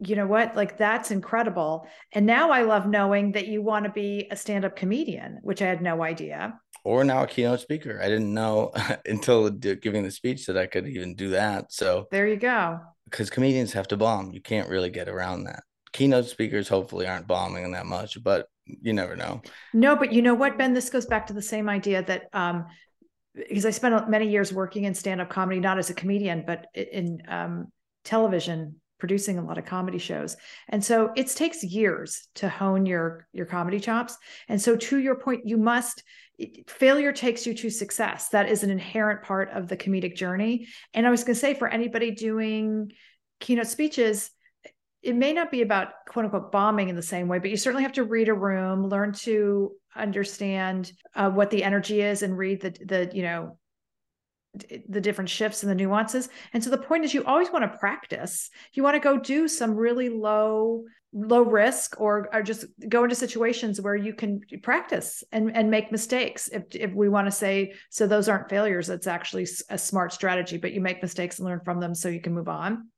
You 0.00 0.16
know 0.16 0.26
what? 0.26 0.54
Like 0.54 0.78
that's 0.78 1.10
incredible. 1.10 1.86
And 2.12 2.26
now 2.26 2.50
I 2.50 2.62
love 2.62 2.86
knowing 2.86 3.32
that 3.32 3.48
you 3.48 3.62
want 3.62 3.84
to 3.84 3.90
be 3.90 4.28
a 4.30 4.36
stand-up 4.36 4.76
comedian, 4.76 5.38
which 5.42 5.60
I 5.60 5.66
had 5.66 5.82
no 5.82 6.02
idea 6.02 6.58
or 6.84 7.04
now 7.04 7.22
a 7.22 7.26
keynote 7.26 7.60
speaker. 7.60 8.00
I 8.02 8.08
didn't 8.08 8.32
know 8.32 8.72
until 9.06 9.50
giving 9.50 10.04
the 10.04 10.10
speech 10.10 10.46
that 10.46 10.56
I 10.56 10.66
could 10.66 10.86
even 10.88 11.14
do 11.14 11.30
that. 11.30 11.72
So 11.72 12.06
there 12.10 12.26
you 12.26 12.36
go. 12.36 12.80
Because 13.04 13.30
comedians 13.30 13.72
have 13.72 13.88
to 13.88 13.96
bomb. 13.96 14.32
You 14.32 14.40
can't 14.40 14.68
really 14.68 14.90
get 14.90 15.08
around 15.08 15.44
that. 15.44 15.62
Keynote 15.92 16.26
speakers 16.26 16.68
hopefully 16.68 17.06
aren't 17.06 17.26
bombing 17.26 17.72
that 17.72 17.86
much, 17.86 18.22
but 18.22 18.46
you 18.82 18.92
never 18.92 19.16
know. 19.16 19.42
No, 19.72 19.96
but 19.96 20.12
you 20.12 20.22
know 20.22 20.34
what, 20.34 20.58
Ben? 20.58 20.74
This 20.74 20.90
goes 20.90 21.06
back 21.06 21.26
to 21.28 21.32
the 21.32 21.42
same 21.42 21.68
idea 21.68 22.02
that 22.02 22.28
um, 22.32 22.66
because 23.34 23.66
I 23.66 23.70
spent 23.70 24.08
many 24.10 24.28
years 24.28 24.52
working 24.52 24.84
in 24.84 24.94
stand-up 24.94 25.30
comedy, 25.30 25.60
not 25.60 25.78
as 25.78 25.90
a 25.90 25.94
comedian, 25.94 26.44
but 26.46 26.66
in 26.74 27.22
um, 27.28 27.66
television 28.04 28.80
producing 28.98 29.38
a 29.38 29.44
lot 29.44 29.58
of 29.58 29.64
comedy 29.64 29.98
shows 29.98 30.36
and 30.70 30.84
so 30.84 31.12
it 31.14 31.28
takes 31.28 31.62
years 31.62 32.26
to 32.34 32.48
hone 32.48 32.84
your 32.84 33.28
your 33.32 33.46
comedy 33.46 33.78
chops 33.78 34.16
and 34.48 34.60
so 34.60 34.74
to 34.74 34.98
your 34.98 35.14
point 35.14 35.42
you 35.44 35.56
must 35.56 36.02
failure 36.66 37.12
takes 37.12 37.46
you 37.46 37.54
to 37.54 37.70
success. 37.70 38.28
That 38.28 38.48
is 38.48 38.62
an 38.62 38.70
inherent 38.70 39.22
part 39.22 39.50
of 39.50 39.68
the 39.68 39.76
comedic 39.76 40.16
journey. 40.16 40.68
And 40.94 41.06
I 41.06 41.10
was 41.10 41.24
going 41.24 41.34
to 41.34 41.40
say, 41.40 41.54
for 41.54 41.68
anybody 41.68 42.12
doing 42.12 42.92
keynote 43.40 43.66
speeches, 43.66 44.30
it 45.02 45.14
may 45.14 45.32
not 45.32 45.50
be 45.50 45.62
about 45.62 45.88
quote 46.08 46.24
unquote 46.24 46.50
bombing 46.50 46.88
in 46.88 46.96
the 46.96 47.02
same 47.02 47.28
way, 47.28 47.38
but 47.38 47.50
you 47.50 47.56
certainly 47.56 47.84
have 47.84 47.92
to 47.92 48.04
read 48.04 48.28
a 48.28 48.34
room, 48.34 48.88
learn 48.88 49.12
to 49.12 49.72
understand 49.96 50.92
uh, 51.14 51.30
what 51.30 51.50
the 51.50 51.62
energy 51.62 52.00
is, 52.00 52.22
and 52.22 52.36
read 52.36 52.60
the 52.60 52.70
the 52.84 53.10
you 53.14 53.22
know 53.22 53.58
the 54.88 55.00
different 55.00 55.30
shifts 55.30 55.62
and 55.62 55.70
the 55.70 55.74
nuances. 55.74 56.28
And 56.52 56.64
so 56.64 56.70
the 56.70 56.78
point 56.78 57.04
is, 57.04 57.14
you 57.14 57.24
always 57.24 57.50
want 57.50 57.70
to 57.70 57.78
practice. 57.78 58.50
You 58.72 58.82
want 58.82 58.94
to 58.94 59.00
go 59.00 59.18
do 59.18 59.46
some 59.46 59.74
really 59.74 60.08
low 60.08 60.84
low 61.12 61.42
risk 61.42 61.98
or, 61.98 62.28
or 62.34 62.42
just 62.42 62.66
go 62.86 63.02
into 63.02 63.14
situations 63.14 63.80
where 63.80 63.96
you 63.96 64.12
can 64.12 64.42
practice 64.62 65.24
and, 65.32 65.56
and 65.56 65.70
make 65.70 65.90
mistakes 65.90 66.48
if, 66.48 66.64
if 66.72 66.92
we 66.92 67.08
want 67.08 67.26
to 67.26 67.30
say 67.30 67.72
so 67.88 68.06
those 68.06 68.28
aren't 68.28 68.50
failures 68.50 68.90
it's 68.90 69.06
actually 69.06 69.46
a 69.70 69.78
smart 69.78 70.12
strategy 70.12 70.58
but 70.58 70.72
you 70.72 70.82
make 70.82 71.00
mistakes 71.00 71.38
and 71.38 71.48
learn 71.48 71.60
from 71.64 71.80
them 71.80 71.94
so 71.94 72.10
you 72.10 72.20
can 72.20 72.34
move 72.34 72.46
on 72.46 72.88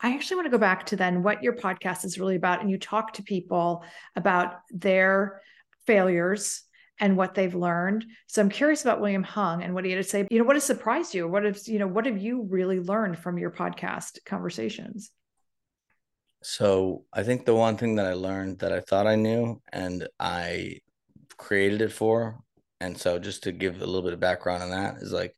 i 0.00 0.14
actually 0.14 0.36
want 0.36 0.46
to 0.46 0.50
go 0.50 0.58
back 0.58 0.86
to 0.86 0.96
then 0.96 1.22
what 1.22 1.42
your 1.42 1.54
podcast 1.54 2.04
is 2.04 2.18
really 2.18 2.36
about 2.36 2.60
and 2.60 2.70
you 2.70 2.78
talk 2.78 3.12
to 3.12 3.22
people 3.22 3.84
about 4.16 4.60
their 4.70 5.40
failures 5.86 6.62
and 7.00 7.16
what 7.16 7.34
they've 7.34 7.54
learned. 7.54 8.04
So 8.26 8.42
I'm 8.42 8.48
curious 8.48 8.82
about 8.82 9.00
William 9.00 9.22
Hung 9.22 9.62
and 9.62 9.74
what 9.74 9.84
he 9.84 9.90
had 9.90 10.02
to 10.02 10.08
say. 10.08 10.26
You 10.30 10.38
know, 10.38 10.44
what 10.44 10.56
has 10.56 10.64
surprised 10.64 11.14
you? 11.14 11.28
What 11.28 11.44
have 11.44 11.58
you 11.66 11.78
know? 11.78 11.86
What 11.86 12.06
have 12.06 12.18
you 12.18 12.46
really 12.48 12.80
learned 12.80 13.18
from 13.18 13.38
your 13.38 13.50
podcast 13.50 14.18
conversations? 14.24 15.10
So 16.42 17.04
I 17.12 17.22
think 17.22 17.44
the 17.44 17.54
one 17.54 17.76
thing 17.76 17.96
that 17.96 18.06
I 18.06 18.14
learned 18.14 18.60
that 18.60 18.72
I 18.72 18.80
thought 18.80 19.06
I 19.06 19.16
knew 19.16 19.60
and 19.72 20.08
I 20.20 20.80
created 21.36 21.82
it 21.82 21.92
for, 21.92 22.40
and 22.80 22.96
so 22.96 23.18
just 23.18 23.44
to 23.44 23.52
give 23.52 23.76
a 23.76 23.86
little 23.86 24.02
bit 24.02 24.12
of 24.12 24.20
background 24.20 24.62
on 24.62 24.70
that 24.70 24.96
is 25.02 25.12
like 25.12 25.36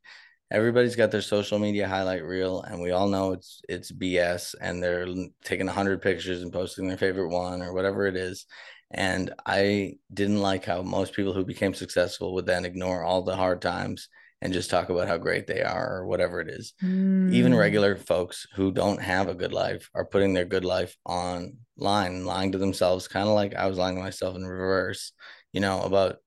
everybody's 0.51 0.95
got 0.95 1.11
their 1.11 1.21
social 1.21 1.57
media 1.57 1.87
highlight 1.87 2.23
reel, 2.23 2.61
and 2.61 2.81
we 2.81 2.91
all 2.91 3.07
know 3.07 3.31
it's 3.31 3.61
it's 3.69 3.91
BS, 3.91 4.55
and 4.59 4.83
they're 4.83 5.07
taking 5.43 5.67
a 5.67 5.73
hundred 5.73 6.01
pictures 6.01 6.41
and 6.41 6.53
posting 6.53 6.87
their 6.87 6.97
favorite 6.97 7.29
one 7.29 7.61
or 7.61 7.73
whatever 7.73 8.05
it 8.05 8.15
is. 8.15 8.45
And 8.91 9.33
I 9.45 9.93
didn't 10.13 10.41
like 10.41 10.65
how 10.65 10.81
most 10.81 11.13
people 11.13 11.33
who 11.33 11.45
became 11.45 11.73
successful 11.73 12.33
would 12.33 12.45
then 12.45 12.65
ignore 12.65 13.03
all 13.03 13.21
the 13.21 13.37
hard 13.37 13.61
times 13.61 14.09
and 14.41 14.53
just 14.53 14.69
talk 14.69 14.89
about 14.89 15.07
how 15.07 15.17
great 15.17 15.47
they 15.47 15.61
are 15.61 15.97
or 15.97 16.05
whatever 16.07 16.41
it 16.41 16.49
is. 16.49 16.73
Mm. 16.83 17.31
Even 17.31 17.55
regular 17.55 17.95
folks 17.95 18.47
who 18.55 18.71
don't 18.71 19.01
have 19.01 19.29
a 19.29 19.35
good 19.35 19.53
life 19.53 19.89
are 19.93 20.05
putting 20.05 20.33
their 20.33 20.45
good 20.45 20.65
life 20.65 20.97
online, 21.05 22.25
lying 22.25 22.51
to 22.51 22.57
themselves, 22.57 23.07
kind 23.07 23.29
of 23.29 23.35
like 23.35 23.55
I 23.55 23.67
was 23.67 23.77
lying 23.77 23.95
to 23.95 24.01
myself 24.01 24.35
in 24.35 24.45
reverse, 24.45 25.13
you 25.53 25.61
know, 25.61 25.81
about 25.83 26.17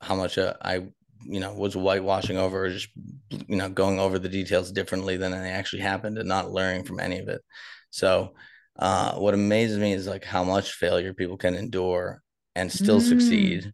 how 0.00 0.14
much 0.16 0.36
uh, 0.36 0.54
I, 0.60 0.86
you 1.24 1.40
know, 1.40 1.52
was 1.52 1.74
whitewashing 1.74 2.36
over, 2.36 2.64
or 2.64 2.70
just, 2.70 2.88
you 3.30 3.56
know, 3.56 3.68
going 3.68 3.98
over 3.98 4.18
the 4.18 4.28
details 4.28 4.72
differently 4.72 5.16
than 5.16 5.32
they 5.32 5.50
actually 5.50 5.82
happened 5.82 6.18
and 6.18 6.28
not 6.28 6.50
learning 6.50 6.84
from 6.84 7.00
any 7.00 7.18
of 7.18 7.28
it. 7.28 7.40
So, 7.90 8.34
uh, 8.78 9.14
what 9.16 9.34
amazes 9.34 9.78
me 9.78 9.92
is 9.92 10.06
like 10.06 10.24
how 10.24 10.44
much 10.44 10.72
failure 10.72 11.12
people 11.12 11.36
can 11.36 11.54
endure 11.54 12.22
and 12.54 12.72
still 12.72 13.00
mm. 13.00 13.08
succeed 13.08 13.72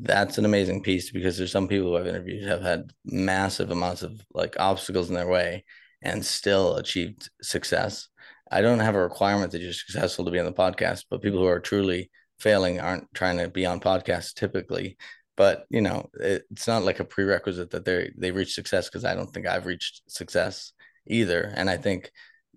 that's 0.00 0.38
an 0.38 0.44
amazing 0.44 0.82
piece 0.82 1.10
because 1.10 1.38
there's 1.38 1.52
some 1.52 1.68
people 1.68 1.88
who 1.88 1.96
I've 1.96 2.06
interviewed 2.06 2.46
have 2.46 2.62
had 2.62 2.92
massive 3.04 3.70
amounts 3.70 4.02
of 4.02 4.20
like 4.34 4.56
obstacles 4.58 5.08
in 5.08 5.14
their 5.14 5.28
way 5.28 5.64
and 6.02 6.24
still 6.24 6.76
achieved 6.76 7.30
success. 7.40 8.08
I 8.50 8.60
don't 8.60 8.78
have 8.78 8.94
a 8.94 9.02
requirement 9.02 9.52
that 9.52 9.60
you're 9.60 9.72
successful 9.72 10.24
to 10.26 10.30
be 10.30 10.38
on 10.38 10.44
the 10.44 10.52
podcast, 10.52 11.04
but 11.10 11.22
people 11.22 11.38
who 11.38 11.46
are 11.46 11.60
truly 11.60 12.10
failing 12.38 12.78
aren't 12.78 13.12
trying 13.14 13.38
to 13.38 13.48
be 13.48 13.64
on 13.64 13.80
podcasts 13.80 14.34
typically. 14.34 14.98
But 15.36 15.66
you 15.70 15.80
know, 15.80 16.08
it, 16.14 16.44
it's 16.50 16.66
not 16.66 16.84
like 16.84 17.00
a 17.00 17.04
prerequisite 17.04 17.70
that 17.70 17.84
they 17.84 18.10
they 18.16 18.30
reach 18.30 18.54
success 18.54 18.88
because 18.88 19.04
I 19.04 19.14
don't 19.14 19.32
think 19.32 19.46
I've 19.46 19.66
reached 19.66 20.02
success 20.08 20.72
either. 21.06 21.52
And 21.54 21.68
I 21.68 21.76
think 21.76 22.10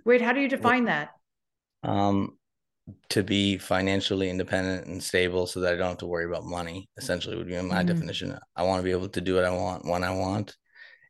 wait, 0.05 0.21
how 0.21 0.33
do 0.33 0.39
you 0.39 0.47
define 0.47 0.85
that? 0.85 1.09
Um, 1.83 2.37
to 3.09 3.23
be 3.23 3.57
financially 3.57 4.29
independent 4.29 4.87
and 4.87 5.03
stable 5.03 5.45
so 5.45 5.59
that 5.59 5.73
I 5.73 5.77
don't 5.77 5.89
have 5.89 5.97
to 5.99 6.07
worry 6.07 6.25
about 6.25 6.45
money, 6.45 6.89
essentially 6.97 7.35
would 7.35 7.47
be 7.47 7.53
my 7.53 7.61
mm-hmm. 7.61 7.87
definition. 7.87 8.37
I 8.55 8.63
want 8.63 8.79
to 8.79 8.83
be 8.83 8.91
able 8.91 9.09
to 9.09 9.21
do 9.21 9.35
what 9.35 9.45
I 9.45 9.51
want 9.51 9.85
when 9.85 10.03
I 10.03 10.11
want. 10.11 10.55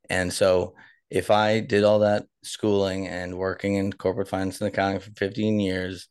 And 0.10 0.32
so 0.32 0.76
if 1.10 1.32
I 1.32 1.60
did 1.60 1.84
all 1.84 2.00
that 2.00 2.26
schooling 2.44 3.08
and 3.08 3.38
working 3.38 3.76
in 3.76 3.94
corporate 3.94 4.28
finance 4.28 4.62
and 4.62 4.68
accounting 4.68 5.00
for 5.00 5.12
15 5.18 5.60
years, 5.60 6.08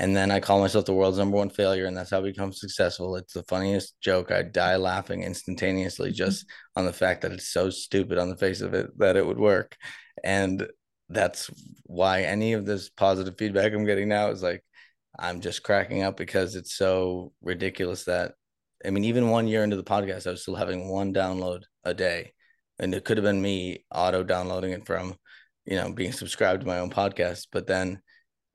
and 0.00 0.16
then 0.16 0.30
I 0.30 0.40
call 0.40 0.60
myself 0.60 0.86
the 0.86 0.94
world's 0.94 1.18
number 1.18 1.36
one 1.36 1.50
failure, 1.50 1.84
and 1.84 1.94
that's 1.94 2.08
how 2.10 2.20
I 2.20 2.22
become 2.22 2.54
successful. 2.54 3.16
It's 3.16 3.34
the 3.34 3.42
funniest 3.42 4.00
joke. 4.00 4.32
I 4.32 4.42
die 4.42 4.76
laughing 4.76 5.22
instantaneously 5.22 6.08
mm-hmm. 6.08 6.16
just 6.16 6.46
on 6.74 6.86
the 6.86 6.92
fact 6.92 7.20
that 7.20 7.32
it's 7.32 7.50
so 7.52 7.68
stupid 7.68 8.16
on 8.16 8.30
the 8.30 8.36
face 8.36 8.62
of 8.62 8.72
it 8.72 8.98
that 8.98 9.16
it 9.16 9.26
would 9.26 9.38
work. 9.38 9.76
And 10.24 10.66
that's 11.10 11.50
why 11.84 12.22
any 12.22 12.54
of 12.54 12.64
this 12.64 12.88
positive 12.88 13.36
feedback 13.36 13.74
I'm 13.74 13.84
getting 13.84 14.08
now 14.08 14.30
is 14.30 14.42
like, 14.42 14.64
I'm 15.18 15.42
just 15.42 15.62
cracking 15.62 16.02
up 16.02 16.16
because 16.16 16.56
it's 16.56 16.74
so 16.74 17.34
ridiculous 17.42 18.04
that 18.04 18.32
I 18.86 18.88
mean, 18.88 19.04
even 19.04 19.28
one 19.28 19.48
year 19.48 19.62
into 19.62 19.76
the 19.76 19.84
podcast, 19.84 20.26
I 20.26 20.30
was 20.30 20.40
still 20.40 20.54
having 20.54 20.88
one 20.88 21.12
download 21.12 21.64
a 21.84 21.92
day. 21.92 22.32
And 22.78 22.94
it 22.94 23.04
could 23.04 23.18
have 23.18 23.24
been 23.24 23.42
me 23.42 23.84
auto 23.94 24.22
downloading 24.22 24.72
it 24.72 24.86
from, 24.86 25.14
you 25.66 25.76
know, 25.76 25.92
being 25.92 26.12
subscribed 26.12 26.62
to 26.62 26.66
my 26.66 26.78
own 26.78 26.88
podcast. 26.88 27.48
But 27.52 27.66
then 27.66 28.00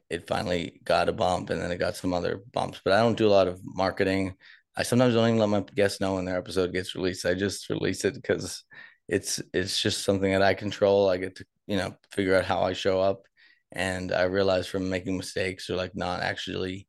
it 0.09 0.27
finally 0.27 0.81
got 0.83 1.09
a 1.09 1.13
bump 1.13 1.49
and 1.49 1.61
then 1.61 1.71
it 1.71 1.77
got 1.77 1.95
some 1.95 2.13
other 2.13 2.43
bumps. 2.53 2.81
But 2.83 2.93
I 2.93 2.99
don't 2.99 3.17
do 3.17 3.27
a 3.27 3.29
lot 3.29 3.47
of 3.47 3.59
marketing. 3.63 4.35
I 4.77 4.83
sometimes 4.83 5.13
don't 5.13 5.27
even 5.27 5.39
let 5.39 5.49
my 5.49 5.63
guests 5.75 6.01
know 6.01 6.15
when 6.15 6.25
their 6.25 6.37
episode 6.37 6.73
gets 6.73 6.95
released. 6.95 7.25
I 7.25 7.33
just 7.33 7.69
release 7.69 8.05
it 8.05 8.15
because 8.15 8.63
it's 9.07 9.41
it's 9.53 9.81
just 9.81 10.03
something 10.03 10.31
that 10.31 10.41
I 10.41 10.53
control. 10.53 11.09
I 11.09 11.17
get 11.17 11.35
to, 11.37 11.45
you 11.67 11.77
know, 11.77 11.95
figure 12.11 12.35
out 12.35 12.45
how 12.45 12.61
I 12.61 12.73
show 12.73 12.99
up 13.01 13.23
And 13.71 14.11
I 14.11 14.23
realized 14.23 14.69
from 14.69 14.89
making 14.89 15.17
mistakes 15.17 15.69
or 15.69 15.75
like 15.75 15.95
not 15.95 16.21
actually 16.23 16.87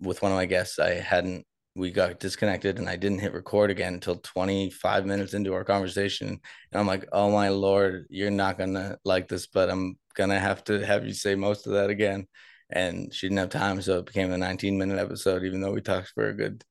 with 0.00 0.22
one 0.22 0.32
of 0.32 0.36
my 0.36 0.46
guests, 0.46 0.78
I 0.78 0.94
hadn't 0.94 1.46
we 1.76 1.90
got 1.90 2.20
disconnected 2.20 2.78
and 2.78 2.88
I 2.88 2.96
didn't 2.96 3.18
hit 3.18 3.32
record 3.32 3.70
again 3.70 3.94
until 3.94 4.16
25 4.16 5.06
minutes 5.06 5.34
into 5.34 5.54
our 5.54 5.64
conversation. 5.64 6.28
And 6.28 6.40
I'm 6.80 6.86
like, 6.86 7.06
oh 7.12 7.30
my 7.32 7.48
lord, 7.48 8.06
you're 8.10 8.30
not 8.30 8.58
gonna 8.58 8.98
like 9.04 9.28
this, 9.28 9.46
but 9.48 9.70
I'm 9.70 9.96
gonna 10.14 10.38
have 10.38 10.64
to 10.64 10.84
have 10.84 11.06
you 11.06 11.12
say 11.12 11.34
most 11.34 11.66
of 11.66 11.74
that 11.74 11.90
again. 11.90 12.26
And 12.70 13.12
she 13.12 13.28
didn't 13.28 13.38
have 13.38 13.50
time, 13.50 13.82
so 13.82 13.98
it 13.98 14.06
became 14.06 14.32
a 14.32 14.38
19 14.38 14.78
minute 14.78 14.98
episode, 14.98 15.44
even 15.44 15.60
though 15.60 15.72
we 15.72 15.80
talked 15.80 16.08
for 16.14 16.28
a 16.28 16.34
good 16.34 16.64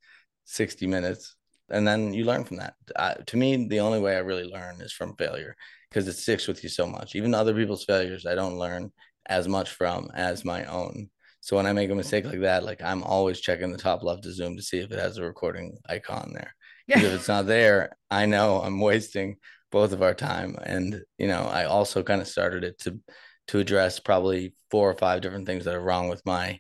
60 0.46 0.88
minutes. 0.88 1.36
And 1.70 1.88
then 1.88 2.14
you 2.14 2.26
learn 2.26 2.44
from 2.44 2.58
that. 2.58 2.74
Uh, 2.96 3.14
to 3.28 3.38
me, 3.38 3.68
the 3.68 3.80
only 3.80 4.00
way 4.00 4.16
I 4.16 4.20
really 4.20 4.44
learn 4.44 4.82
is 4.82 4.92
from 4.92 5.16
failure 5.16 5.56
because 5.90 6.08
it 6.08 6.14
sticks 6.14 6.48
with 6.48 6.64
you 6.64 6.70
so 6.70 6.86
much. 6.86 7.16
Even 7.16 7.34
other 7.34 7.54
people's 7.54 7.86
failures, 7.86 8.26
I 8.26 8.36
don't 8.36 8.58
learn 8.58 8.92
as 9.28 9.48
much 9.48 9.72
from 9.72 10.10
as 10.14 10.44
my 10.44 10.66
own. 10.66 11.10
So 11.40 11.58
when 11.58 11.66
I 11.66 11.74
make 11.74 11.90
a 11.90 11.96
mistake 11.96 12.26
like 12.26 12.42
that, 12.42 12.64
like 12.64 12.82
I'm 12.82 13.04
always 13.04 13.40
checking 13.40 13.72
the 13.72 13.78
top 13.78 14.04
left 14.04 14.26
of 14.26 14.34
Zoom 14.34 14.56
to 14.56 14.64
see 14.64 14.80
if 14.80 14.92
it 14.92 15.00
has 15.00 15.18
a 15.18 15.24
recording 15.24 15.78
icon 15.88 16.32
there. 16.34 16.56
Yeah. 16.86 17.00
If 17.00 17.14
it's 17.14 17.30
not 17.30 17.46
there, 17.46 17.96
I 18.12 18.26
know 18.26 18.62
I'm 18.62 18.82
wasting 18.82 19.38
both 19.72 19.94
of 19.94 20.02
our 20.02 20.14
time. 20.14 20.58
And 20.62 21.02
you 21.18 21.28
know, 21.28 21.44
I 21.44 21.64
also 21.64 22.04
kind 22.04 22.20
of 22.20 22.28
started 22.28 22.66
it 22.66 22.78
to 22.80 23.00
to 23.48 23.60
address 23.60 24.00
probably 24.00 24.54
four 24.72 24.90
or 24.90 24.96
five 24.96 25.22
different 25.22 25.46
things 25.46 25.66
that 25.66 25.76
are 25.76 25.82
wrong 25.82 26.10
with 26.10 26.26
my 26.26 26.60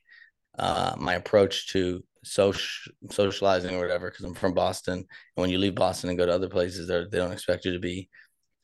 uh, 0.58 0.96
my 0.98 1.15
approach 1.15 1.72
to 1.74 2.04
social 2.24 2.93
socializing 3.12 3.76
or 3.76 3.80
whatever. 3.80 4.10
Because 4.10 4.26
I'm 4.26 4.36
from 4.36 4.54
Boston, 4.54 4.93
and 4.96 5.06
when 5.36 5.50
you 5.50 5.58
leave 5.58 5.76
Boston 5.76 6.10
and 6.10 6.19
go 6.19 6.26
to 6.26 6.34
other 6.34 6.50
places, 6.50 6.88
they 6.88 7.17
don't 7.17 7.32
expect 7.32 7.65
you 7.65 7.74
to 7.74 7.80
be 7.80 8.10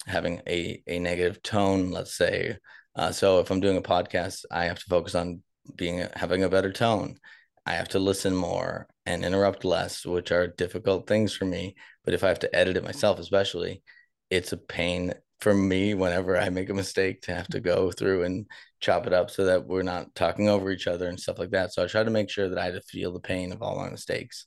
having 0.05 0.41
a 0.47 0.81
a 0.87 0.99
negative 0.99 1.41
tone. 1.43 1.91
Let's 1.91 2.15
say. 2.15 2.57
Uh, 2.95 3.11
so 3.11 3.39
if 3.39 3.49
I'm 3.49 3.61
doing 3.61 3.77
a 3.77 3.81
podcast, 3.81 4.43
I 4.51 4.65
have 4.65 4.79
to 4.79 4.85
focus 4.89 5.15
on 5.15 5.41
being 5.75 6.05
having 6.15 6.43
a 6.43 6.49
better 6.49 6.71
tone. 6.71 7.17
I 7.65 7.73
have 7.73 7.89
to 7.89 7.99
listen 7.99 8.35
more 8.35 8.87
and 9.05 9.23
interrupt 9.23 9.63
less, 9.63 10.05
which 10.05 10.31
are 10.31 10.47
difficult 10.47 11.07
things 11.07 11.33
for 11.33 11.45
me. 11.45 11.75
But 12.03 12.13
if 12.13 12.23
I 12.23 12.29
have 12.29 12.39
to 12.39 12.55
edit 12.55 12.77
it 12.77 12.83
myself, 12.83 13.19
especially, 13.19 13.83
it's 14.29 14.53
a 14.53 14.57
pain 14.57 15.13
for 15.39 15.53
me 15.53 15.93
whenever 15.93 16.37
I 16.37 16.49
make 16.49 16.69
a 16.69 16.73
mistake 16.73 17.21
to 17.23 17.33
have 17.33 17.47
to 17.49 17.59
go 17.59 17.91
through 17.91 18.23
and 18.23 18.45
chop 18.81 19.07
it 19.07 19.13
up 19.13 19.29
so 19.29 19.45
that 19.45 19.65
we're 19.65 19.83
not 19.83 20.13
talking 20.15 20.49
over 20.49 20.71
each 20.71 20.87
other 20.87 21.07
and 21.07 21.19
stuff 21.19 21.39
like 21.39 21.51
that. 21.51 21.73
So 21.73 21.83
I 21.83 21.87
try 21.87 22.03
to 22.03 22.09
make 22.09 22.29
sure 22.29 22.49
that 22.49 22.57
I 22.57 22.65
had 22.65 22.73
to 22.73 22.81
feel 22.81 23.13
the 23.13 23.19
pain 23.19 23.51
of 23.51 23.61
all 23.61 23.77
my 23.77 23.89
mistakes. 23.89 24.45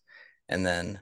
And 0.49 0.65
then 0.67 1.01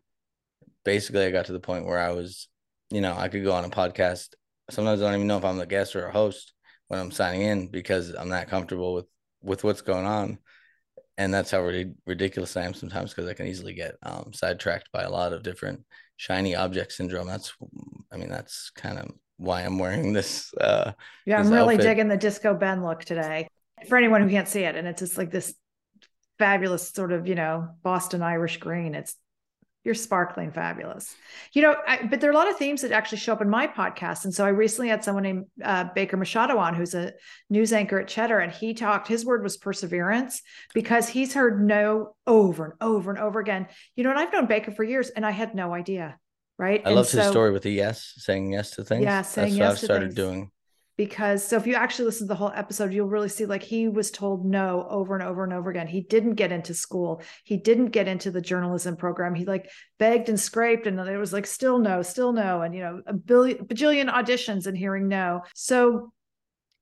basically 0.84 1.24
I 1.24 1.30
got 1.30 1.46
to 1.46 1.52
the 1.52 1.60
point 1.60 1.86
where 1.86 1.98
I 1.98 2.12
was, 2.12 2.48
you 2.90 3.00
know, 3.00 3.14
I 3.16 3.28
could 3.28 3.44
go 3.44 3.52
on 3.52 3.64
a 3.64 3.70
podcast. 3.70 4.28
Sometimes 4.70 5.02
I 5.02 5.06
don't 5.06 5.14
even 5.16 5.26
know 5.26 5.38
if 5.38 5.44
I'm 5.44 5.58
the 5.58 5.66
guest 5.66 5.96
or 5.96 6.06
a 6.06 6.12
host 6.12 6.52
when 6.88 7.00
I'm 7.00 7.10
signing 7.10 7.42
in 7.42 7.68
because 7.68 8.10
I'm 8.10 8.28
not 8.28 8.48
comfortable 8.48 8.94
with 8.94 9.06
with 9.42 9.64
what's 9.64 9.80
going 9.80 10.04
on 10.04 10.38
and 11.20 11.34
that's 11.34 11.50
how 11.50 11.60
ridiculous 12.06 12.56
I 12.56 12.64
am 12.64 12.72
sometimes 12.72 13.10
because 13.10 13.28
I 13.28 13.34
can 13.34 13.46
easily 13.46 13.74
get 13.74 13.96
um, 14.02 14.32
sidetracked 14.32 14.90
by 14.90 15.02
a 15.02 15.10
lot 15.10 15.34
of 15.34 15.42
different 15.42 15.84
shiny 16.16 16.56
object 16.56 16.92
syndrome. 16.92 17.26
That's, 17.26 17.52
I 18.10 18.16
mean, 18.16 18.30
that's 18.30 18.70
kind 18.70 18.98
of 18.98 19.10
why 19.40 19.62
I'm 19.62 19.78
wearing 19.78 20.12
this. 20.12 20.52
Uh, 20.54 20.92
yeah, 21.24 21.38
this 21.38 21.50
I'm 21.50 21.54
really 21.54 21.74
outfit. 21.74 21.88
digging 21.88 22.08
the 22.08 22.16
disco 22.16 22.54
Ben 22.54 22.84
look 22.84 23.04
today. 23.04 23.48
For 23.88 23.96
anyone 23.96 24.22
who 24.22 24.28
can't 24.28 24.46
see 24.46 24.60
it, 24.60 24.76
and 24.76 24.86
it's 24.86 25.00
just 25.00 25.16
like 25.16 25.30
this 25.30 25.54
fabulous 26.38 26.90
sort 26.90 27.12
of 27.12 27.26
you 27.26 27.34
know 27.34 27.70
Boston 27.82 28.22
Irish 28.22 28.58
green. 28.58 28.94
It's 28.94 29.16
you're 29.82 29.94
sparkling 29.94 30.52
fabulous. 30.52 31.14
You 31.54 31.62
know, 31.62 31.74
I, 31.88 32.06
but 32.06 32.20
there 32.20 32.28
are 32.28 32.34
a 32.34 32.36
lot 32.36 32.50
of 32.50 32.58
themes 32.58 32.82
that 32.82 32.92
actually 32.92 33.16
show 33.16 33.32
up 33.32 33.40
in 33.40 33.48
my 33.48 33.66
podcast. 33.66 34.26
And 34.26 34.34
so 34.34 34.44
I 34.44 34.50
recently 34.50 34.90
had 34.90 35.02
someone 35.02 35.22
named 35.22 35.46
uh, 35.64 35.84
Baker 35.94 36.18
Machado 36.18 36.58
on, 36.58 36.74
who's 36.74 36.94
a 36.94 37.14
news 37.48 37.72
anchor 37.72 37.98
at 37.98 38.06
Cheddar, 38.06 38.40
and 38.40 38.52
he 38.52 38.74
talked, 38.74 39.08
his 39.08 39.24
word 39.24 39.42
was 39.42 39.56
perseverance 39.56 40.42
because 40.74 41.08
he's 41.08 41.32
heard 41.32 41.66
no 41.66 42.14
over 42.26 42.66
and 42.66 42.74
over 42.82 43.10
and 43.10 43.18
over 43.18 43.40
again. 43.40 43.68
You 43.96 44.04
know, 44.04 44.10
and 44.10 44.18
I've 44.18 44.32
known 44.34 44.44
Baker 44.44 44.70
for 44.70 44.84
years 44.84 45.08
and 45.08 45.24
I 45.24 45.30
had 45.30 45.54
no 45.54 45.72
idea. 45.72 46.18
Right. 46.60 46.82
I 46.84 46.90
love 46.90 47.10
his 47.10 47.26
story 47.26 47.52
with 47.52 47.62
the 47.62 47.70
yes, 47.70 48.12
saying 48.18 48.52
yes 48.52 48.72
to 48.72 48.84
things. 48.84 49.02
Yeah. 49.02 49.22
Saying 49.22 49.56
That's 49.56 49.58
yes 49.58 49.66
what 49.66 49.72
I've 49.72 49.78
started 49.78 50.06
things. 50.08 50.14
doing 50.14 50.50
because 51.00 51.42
so 51.42 51.56
if 51.56 51.66
you 51.66 51.74
actually 51.74 52.04
listen 52.04 52.26
to 52.26 52.28
the 52.28 52.34
whole 52.34 52.52
episode 52.54 52.92
you'll 52.92 53.08
really 53.08 53.30
see 53.30 53.46
like 53.46 53.62
he 53.62 53.88
was 53.88 54.10
told 54.10 54.44
no 54.44 54.86
over 54.90 55.14
and 55.14 55.26
over 55.26 55.42
and 55.44 55.52
over 55.54 55.70
again 55.70 55.86
he 55.86 56.02
didn't 56.02 56.34
get 56.34 56.52
into 56.52 56.74
school 56.74 57.22
he 57.42 57.56
didn't 57.56 57.86
get 57.86 58.06
into 58.06 58.30
the 58.30 58.40
journalism 58.42 58.96
program 58.96 59.34
he 59.34 59.46
like 59.46 59.70
begged 59.98 60.28
and 60.28 60.38
scraped 60.38 60.86
and 60.86 61.00
it 61.00 61.16
was 61.16 61.32
like 61.32 61.46
still 61.46 61.78
no 61.78 62.02
still 62.02 62.34
no 62.34 62.60
and 62.60 62.74
you 62.74 62.82
know 62.82 63.00
a 63.06 63.14
billion 63.14 63.64
bajillion 63.64 64.12
auditions 64.12 64.66
and 64.66 64.76
hearing 64.76 65.08
no 65.08 65.40
so 65.54 66.12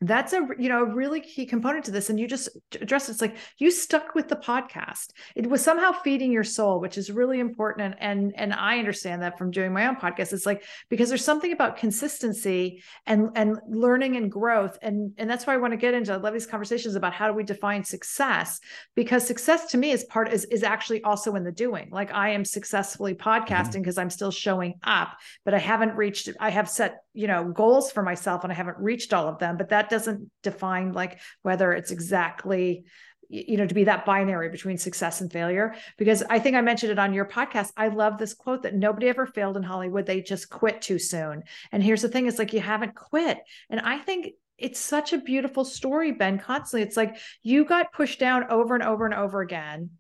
that's 0.01 0.33
a 0.33 0.47
you 0.59 0.69
know 0.69 0.83
a 0.83 0.95
really 0.95 1.21
key 1.21 1.45
component 1.45 1.85
to 1.85 1.91
this 1.91 2.09
and 2.09 2.21
you 2.21 2.29
just 2.29 2.49
addressed 2.81 3.09
it. 3.09 3.13
it's 3.13 3.21
like 3.21 3.37
you 3.59 3.69
stuck 3.69 4.15
with 4.15 4.29
the 4.29 4.37
podcast 4.37 5.09
it 5.35 5.49
was 5.49 5.61
somehow 5.61 5.91
feeding 5.91 6.31
your 6.31 6.45
soul 6.45 6.79
which 6.79 6.97
is 6.97 7.11
really 7.11 7.41
important 7.41 7.97
and 7.99 8.19
and 8.19 8.33
and 8.37 8.55
i 8.55 8.79
understand 8.79 9.23
that 9.23 9.37
from 9.37 9.51
doing 9.51 9.73
my 9.73 9.89
own 9.89 9.97
podcast 9.97 10.33
it's 10.33 10.47
like 10.47 10.63
because 10.89 11.09
there's 11.09 11.25
something 11.25 11.51
about 11.51 11.77
consistency 11.77 12.81
and 13.07 13.31
and 13.35 13.59
learning 13.69 14.17
and 14.17 14.31
growth 14.31 14.79
and 14.83 15.13
and 15.19 15.29
that's 15.29 15.49
why 15.49 15.55
i 15.55 15.57
want 15.57 15.73
to 15.73 15.77
get 15.77 15.95
into 15.95 16.13
i 16.13 16.17
love 16.17 16.33
these 16.33 16.47
conversations 16.47 16.95
about 16.95 17.13
how 17.13 17.27
do 17.27 17.35
we 17.35 17.43
define 17.43 17.83
success 17.83 18.61
because 18.95 19.27
success 19.27 19.67
to 19.67 19.79
me 19.79 19.91
is 19.91 20.05
part 20.05 20.33
is 20.33 20.45
is 20.45 20.63
actually 20.63 21.03
also 21.03 21.35
in 21.35 21.43
the 21.43 21.51
doing 21.51 21.89
like 21.91 22.13
i 22.15 22.29
am 22.31 22.45
successfully 22.45 23.15
podcasting 23.15 23.81
because 23.81 23.97
mm-hmm. 23.97 24.03
i'm 24.03 24.11
still 24.11 24.31
showing 24.31 24.75
up 24.85 25.17
but 25.45 25.55
i 25.55 25.59
haven't 25.59 25.97
reached 25.97 26.29
i 26.39 26.51
have 26.51 26.69
set 26.69 27.03
you 27.15 27.27
know 27.27 27.51
goals 27.51 27.91
for 27.91 28.05
myself 28.05 28.45
and 28.45 28.53
i 28.53 28.55
haven't 28.55 28.79
reached 28.79 29.13
all 29.13 29.27
of 29.27 29.41
them 29.41 29.57
but 29.57 29.69
that 29.71 29.88
doesn't 29.91 30.31
define 30.43 30.93
like 30.93 31.21
whether 31.43 31.73
it's 31.73 31.91
exactly 31.91 32.85
you 33.29 33.59
know 33.59 33.67
to 33.67 33.75
be 33.75 33.85
that 33.85 34.07
binary 34.07 34.49
between 34.49 34.79
success 34.79 35.21
and 35.21 35.33
failure. 35.33 35.75
Because 35.97 36.23
i 36.31 36.39
think 36.39 36.57
i 36.57 36.61
mentioned 36.61 36.93
it 36.93 36.99
on 36.99 37.13
your 37.13 37.27
podcast. 37.27 37.73
I 37.77 37.89
love 37.89 38.19
this 38.19 38.35
quote 38.35 38.63
that 38.63 38.75
nobody 38.75 39.09
ever 39.09 39.27
failed 39.27 39.57
in 39.57 39.63
hollywood. 39.63 40.07
They 40.07 40.23
just 40.23 40.51
quit 40.51 40.83
too 40.83 40.99
soon. 40.99 41.43
And 41.73 41.83
here's 41.83 42.03
the 42.03 42.09
thing 42.09 42.27
it's 42.27 42.39
like 42.39 42.53
you 42.53 42.61
haven't 42.61 42.95
quit. 42.95 43.39
And 43.71 43.81
i 43.81 43.99
think 43.99 44.33
it's 44.57 44.81
such 44.81 45.13
a 45.13 45.19
beautiful 45.19 45.65
story 45.65 46.13
ben 46.13 46.39
constantly. 46.39 46.83
It's 46.87 46.97
like 46.97 47.17
you 47.43 47.65
got 47.65 47.93
pushed 47.93 48.19
down 48.19 48.51
over 48.51 48.75
and 48.75 48.83
over 48.83 49.05
and 49.05 49.15
over 49.15 49.41
again 49.41 49.91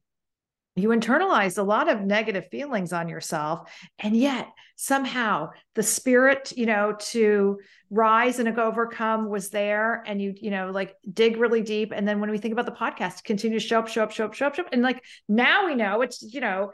you 0.83 0.91
internalized 0.91 1.59
a 1.59 1.63
lot 1.63 1.89
of 1.89 2.01
negative 2.01 2.45
feelings 2.51 2.93
on 2.93 3.09
yourself 3.09 3.71
and 3.99 4.17
yet 4.17 4.49
somehow 4.81 5.51
the 5.75 5.83
spirit 5.83 6.53
you 6.57 6.65
know 6.65 6.95
to 7.01 7.59
rise 7.91 8.39
and 8.39 8.59
overcome 8.59 9.29
was 9.29 9.49
there 9.49 10.03
and 10.07 10.21
you 10.21 10.35
you 10.41 10.51
know 10.51 10.71
like 10.71 10.95
dig 11.13 11.37
really 11.37 11.63
deep. 11.63 11.93
And 11.95 12.07
then 12.07 12.21
when 12.21 12.31
we 12.31 12.39
think 12.39 12.53
about 12.53 12.67
the 12.67 12.73
podcast 12.73 13.25
continue 13.25 13.59
to 13.59 13.65
show 13.65 13.79
up 13.79 13.89
show 13.89 14.03
up 14.03 14.13
show 14.13 14.27
up 14.27 14.35
show 14.35 14.47
up 14.47 14.55
show 14.55 14.63
up. 14.63 14.69
And 14.73 14.83
like 14.83 15.03
now 15.29 15.67
we 15.67 15.75
know 15.75 16.03
it's 16.03 16.23
you 16.23 16.41
know 16.41 16.73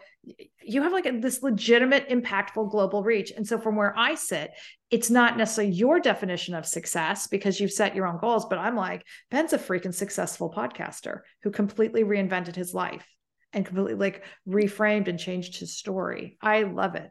you 0.62 0.82
have 0.82 0.92
like 0.92 1.06
a, 1.06 1.12
this 1.12 1.42
legitimate 1.42 2.08
impactful 2.08 2.70
global 2.70 3.02
reach. 3.02 3.32
And 3.34 3.46
so 3.46 3.58
from 3.58 3.76
where 3.76 3.96
i 3.96 4.14
sit 4.14 4.50
it's 4.90 5.10
not 5.10 5.36
necessarily 5.36 5.72
your 5.72 5.98
definition 5.98 6.54
of 6.54 6.66
success 6.66 7.26
because 7.26 7.58
you've 7.58 7.72
set 7.72 7.96
your 7.96 8.06
own 8.06 8.18
goals 8.18 8.46
but 8.46 8.58
i'm 8.58 8.76
like 8.76 9.04
ben's 9.30 9.52
a 9.52 9.58
freaking 9.58 9.94
successful 9.94 10.52
podcaster 10.52 11.20
who 11.42 11.50
completely 11.50 12.04
reinvented 12.04 12.54
his 12.54 12.74
life 12.74 13.06
and 13.54 13.64
completely 13.64 13.94
like 13.94 14.24
reframed 14.48 15.08
and 15.08 15.18
changed 15.18 15.58
his 15.58 15.76
story. 15.76 16.36
I 16.42 16.62
love 16.62 16.94
it. 16.94 17.10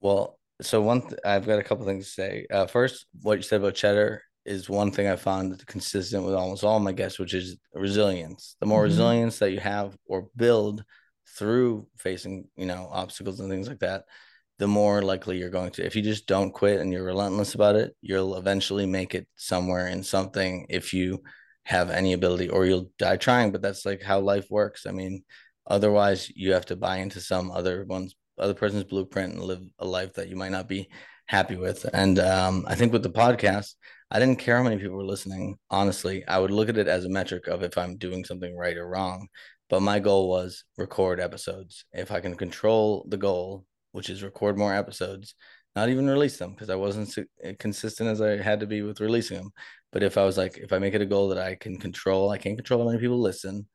Well, 0.00 0.38
so 0.60 0.80
one, 0.80 1.02
th- 1.02 1.20
I've 1.24 1.46
got 1.46 1.58
a 1.58 1.62
couple 1.62 1.84
things 1.84 2.06
to 2.06 2.12
say. 2.12 2.46
Uh, 2.50 2.66
first, 2.66 3.06
what 3.22 3.38
you 3.38 3.42
said 3.42 3.60
about 3.60 3.74
cheddar 3.74 4.22
is 4.44 4.68
one 4.68 4.90
thing 4.90 5.06
I 5.06 5.16
found 5.16 5.64
consistent 5.66 6.24
with 6.24 6.34
almost 6.34 6.64
all 6.64 6.80
my 6.80 6.92
guests, 6.92 7.18
which 7.18 7.34
is 7.34 7.56
resilience. 7.74 8.56
The 8.60 8.66
more 8.66 8.80
mm-hmm. 8.80 8.90
resilience 8.90 9.38
that 9.38 9.52
you 9.52 9.60
have 9.60 9.96
or 10.06 10.28
build 10.36 10.84
through 11.36 11.86
facing, 11.96 12.48
you 12.56 12.66
know, 12.66 12.88
obstacles 12.90 13.40
and 13.40 13.48
things 13.48 13.68
like 13.68 13.80
that, 13.80 14.04
the 14.58 14.66
more 14.66 15.02
likely 15.02 15.38
you're 15.38 15.50
going 15.50 15.70
to. 15.72 15.86
If 15.86 15.96
you 15.96 16.02
just 16.02 16.26
don't 16.26 16.52
quit 16.52 16.80
and 16.80 16.92
you're 16.92 17.04
relentless 17.04 17.54
about 17.54 17.76
it, 17.76 17.96
you'll 18.00 18.36
eventually 18.36 18.86
make 18.86 19.14
it 19.14 19.26
somewhere 19.36 19.88
in 19.88 20.02
something 20.02 20.66
if 20.68 20.92
you 20.92 21.22
have 21.64 21.90
any 21.90 22.12
ability, 22.12 22.48
or 22.48 22.66
you'll 22.66 22.90
die 22.98 23.16
trying. 23.16 23.52
But 23.52 23.62
that's 23.62 23.86
like 23.86 24.02
how 24.02 24.20
life 24.20 24.46
works. 24.50 24.86
I 24.86 24.90
mean, 24.90 25.22
Otherwise, 25.66 26.30
you 26.34 26.52
have 26.52 26.66
to 26.66 26.76
buy 26.76 26.98
into 26.98 27.20
some 27.20 27.50
other 27.50 27.84
one's 27.84 28.14
other 28.38 28.54
person's 28.54 28.84
blueprint 28.84 29.34
and 29.34 29.42
live 29.42 29.62
a 29.78 29.86
life 29.86 30.14
that 30.14 30.28
you 30.28 30.36
might 30.36 30.50
not 30.50 30.68
be 30.68 30.88
happy 31.26 31.56
with. 31.56 31.84
And 31.92 32.18
um, 32.18 32.64
I 32.66 32.74
think 32.74 32.92
with 32.92 33.02
the 33.02 33.10
podcast, 33.10 33.74
I 34.10 34.18
didn't 34.18 34.38
care 34.38 34.56
how 34.56 34.62
many 34.62 34.78
people 34.78 34.96
were 34.96 35.04
listening. 35.04 35.56
Honestly, 35.70 36.26
I 36.26 36.38
would 36.38 36.50
look 36.50 36.68
at 36.68 36.78
it 36.78 36.88
as 36.88 37.04
a 37.04 37.10
metric 37.10 37.46
of 37.46 37.62
if 37.62 37.78
I'm 37.78 37.96
doing 37.96 38.24
something 38.24 38.56
right 38.56 38.76
or 38.76 38.88
wrong. 38.88 39.28
But 39.70 39.80
my 39.80 40.00
goal 40.00 40.28
was 40.28 40.64
record 40.76 41.20
episodes. 41.20 41.84
If 41.92 42.10
I 42.10 42.20
can 42.20 42.36
control 42.36 43.06
the 43.08 43.16
goal, 43.16 43.64
which 43.92 44.10
is 44.10 44.22
record 44.22 44.58
more 44.58 44.74
episodes, 44.74 45.34
not 45.74 45.88
even 45.88 46.06
release 46.06 46.36
them 46.36 46.52
because 46.52 46.68
I 46.68 46.74
wasn't 46.74 47.16
consistent 47.58 48.10
as 48.10 48.20
I 48.20 48.36
had 48.36 48.60
to 48.60 48.66
be 48.66 48.82
with 48.82 49.00
releasing 49.00 49.38
them. 49.38 49.50
But 49.90 50.02
if 50.02 50.18
I 50.18 50.24
was 50.24 50.36
like, 50.36 50.58
if 50.58 50.72
I 50.72 50.78
make 50.78 50.94
it 50.94 51.00
a 51.00 51.06
goal 51.06 51.28
that 51.28 51.38
I 51.38 51.54
can 51.54 51.78
control, 51.78 52.30
I 52.30 52.38
can't 52.38 52.56
control 52.56 52.80
how 52.80 52.88
many 52.88 53.00
people 53.00 53.20
listen 53.20 53.66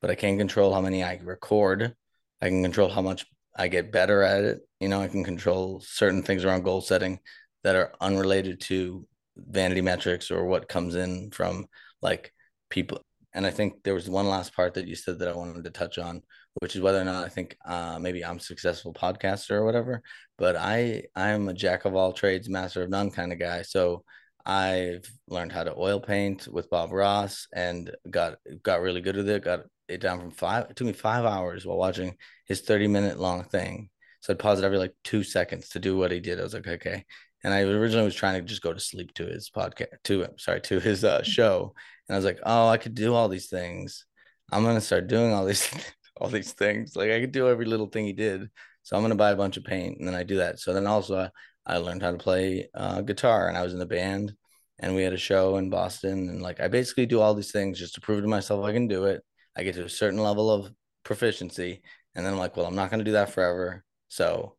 but 0.00 0.10
I 0.10 0.14
can't 0.14 0.38
control 0.38 0.72
how 0.72 0.80
many 0.80 1.02
I 1.02 1.18
record. 1.22 1.94
I 2.40 2.48
can 2.48 2.62
control 2.62 2.88
how 2.88 3.02
much 3.02 3.26
I 3.56 3.68
get 3.68 3.92
better 3.92 4.22
at 4.22 4.44
it. 4.44 4.60
You 4.80 4.88
know, 4.88 5.00
I 5.00 5.08
can 5.08 5.24
control 5.24 5.80
certain 5.80 6.22
things 6.22 6.44
around 6.44 6.62
goal 6.62 6.80
setting 6.80 7.18
that 7.64 7.76
are 7.76 7.92
unrelated 8.00 8.60
to 8.62 9.06
vanity 9.36 9.80
metrics 9.80 10.30
or 10.30 10.46
what 10.46 10.68
comes 10.68 10.94
in 10.94 11.30
from 11.30 11.66
like 12.02 12.32
people 12.70 13.02
and 13.34 13.46
I 13.46 13.50
think 13.50 13.82
there 13.84 13.94
was 13.94 14.08
one 14.08 14.28
last 14.28 14.54
part 14.54 14.74
that 14.74 14.86
you 14.88 14.94
said 14.94 15.18
that 15.18 15.28
I 15.28 15.32
wanted 15.32 15.64
to 15.64 15.70
touch 15.70 15.98
on, 15.98 16.22
which 16.60 16.74
is 16.74 16.82
whether 16.82 17.00
or 17.00 17.04
not 17.04 17.24
I 17.24 17.28
think 17.28 17.56
uh, 17.64 17.98
maybe 18.00 18.24
I'm 18.24 18.38
a 18.38 18.40
successful 18.40 18.92
podcaster 18.92 19.52
or 19.52 19.64
whatever. 19.64 20.02
But 20.36 20.56
I 20.56 21.04
I'm 21.14 21.48
a 21.48 21.54
jack 21.54 21.84
of 21.84 21.94
all 21.94 22.12
trades, 22.12 22.48
master 22.48 22.82
of 22.82 22.90
none 22.90 23.10
kind 23.10 23.32
of 23.32 23.38
guy. 23.38 23.62
So 23.62 24.04
I've 24.46 25.04
learned 25.28 25.52
how 25.52 25.64
to 25.64 25.74
oil 25.76 26.00
paint 26.00 26.48
with 26.48 26.70
Bob 26.70 26.90
Ross 26.90 27.46
and 27.54 27.94
got 28.10 28.38
got 28.62 28.80
really 28.80 29.02
good 29.02 29.18
at 29.18 29.28
it. 29.28 29.44
Got 29.44 29.60
it 29.88 30.00
down 30.00 30.20
from 30.20 30.30
five. 30.30 30.70
It 30.70 30.76
took 30.76 30.86
me 30.86 30.92
five 30.92 31.24
hours 31.24 31.66
while 31.66 31.78
watching 31.78 32.16
his 32.46 32.60
30 32.60 32.88
minute 32.88 33.18
long 33.18 33.44
thing. 33.44 33.90
So 34.20 34.32
I'd 34.32 34.38
pause 34.38 34.58
it 34.58 34.64
every 34.64 34.78
like 34.78 34.94
two 35.04 35.22
seconds 35.22 35.68
to 35.70 35.78
do 35.78 35.96
what 35.96 36.10
he 36.10 36.20
did. 36.20 36.40
I 36.40 36.42
was 36.42 36.54
like, 36.54 36.66
okay. 36.66 37.04
And 37.44 37.54
I 37.54 37.62
originally 37.62 38.04
was 38.04 38.16
trying 38.16 38.40
to 38.40 38.46
just 38.46 38.62
go 38.62 38.72
to 38.72 38.80
sleep 38.80 39.14
to 39.14 39.26
his 39.26 39.48
podcast, 39.48 40.02
to 40.04 40.22
him, 40.22 40.32
sorry, 40.38 40.60
to 40.62 40.80
his 40.80 41.04
uh, 41.04 41.22
show. 41.22 41.72
And 42.08 42.14
I 42.14 42.18
was 42.18 42.24
like, 42.24 42.40
oh, 42.44 42.68
I 42.68 42.78
could 42.78 42.94
do 42.94 43.14
all 43.14 43.28
these 43.28 43.48
things. 43.48 44.06
I'm 44.50 44.64
gonna 44.64 44.80
start 44.80 45.08
doing 45.08 45.32
all 45.32 45.44
these 45.44 45.70
all 46.20 46.28
these 46.28 46.52
things. 46.52 46.96
Like 46.96 47.10
I 47.10 47.20
could 47.20 47.32
do 47.32 47.48
every 47.48 47.66
little 47.66 47.86
thing 47.86 48.06
he 48.06 48.12
did. 48.12 48.48
So 48.82 48.96
I'm 48.96 49.02
gonna 49.02 49.14
buy 49.14 49.30
a 49.30 49.36
bunch 49.36 49.56
of 49.56 49.64
paint, 49.64 49.98
and 49.98 50.08
then 50.08 50.14
I 50.14 50.22
do 50.24 50.36
that. 50.38 50.58
So 50.58 50.72
then 50.72 50.86
also 50.86 51.30
I, 51.66 51.74
I 51.74 51.76
learned 51.78 52.02
how 52.02 52.12
to 52.12 52.18
play 52.18 52.68
uh, 52.74 53.02
guitar, 53.02 53.48
and 53.48 53.56
I 53.56 53.62
was 53.62 53.72
in 53.72 53.78
the 53.78 53.86
band, 53.86 54.34
and 54.78 54.94
we 54.94 55.02
had 55.02 55.12
a 55.12 55.18
show 55.18 55.58
in 55.58 55.70
Boston, 55.70 56.28
and 56.28 56.42
like 56.42 56.60
I 56.60 56.68
basically 56.68 57.06
do 57.06 57.20
all 57.20 57.34
these 57.34 57.52
things 57.52 57.78
just 57.78 57.94
to 57.94 58.00
prove 58.00 58.22
to 58.22 58.28
myself 58.28 58.64
I 58.64 58.72
can 58.72 58.88
do 58.88 59.04
it. 59.04 59.22
I 59.58 59.64
get 59.64 59.74
to 59.74 59.84
a 59.84 59.90
certain 59.90 60.20
level 60.20 60.50
of 60.50 60.72
proficiency, 61.04 61.82
and 62.14 62.24
then 62.24 62.32
I'm 62.32 62.38
like, 62.38 62.56
well, 62.56 62.66
I'm 62.66 62.76
not 62.76 62.90
gonna 62.90 63.04
do 63.04 63.12
that 63.12 63.32
forever. 63.32 63.84
So 64.08 64.56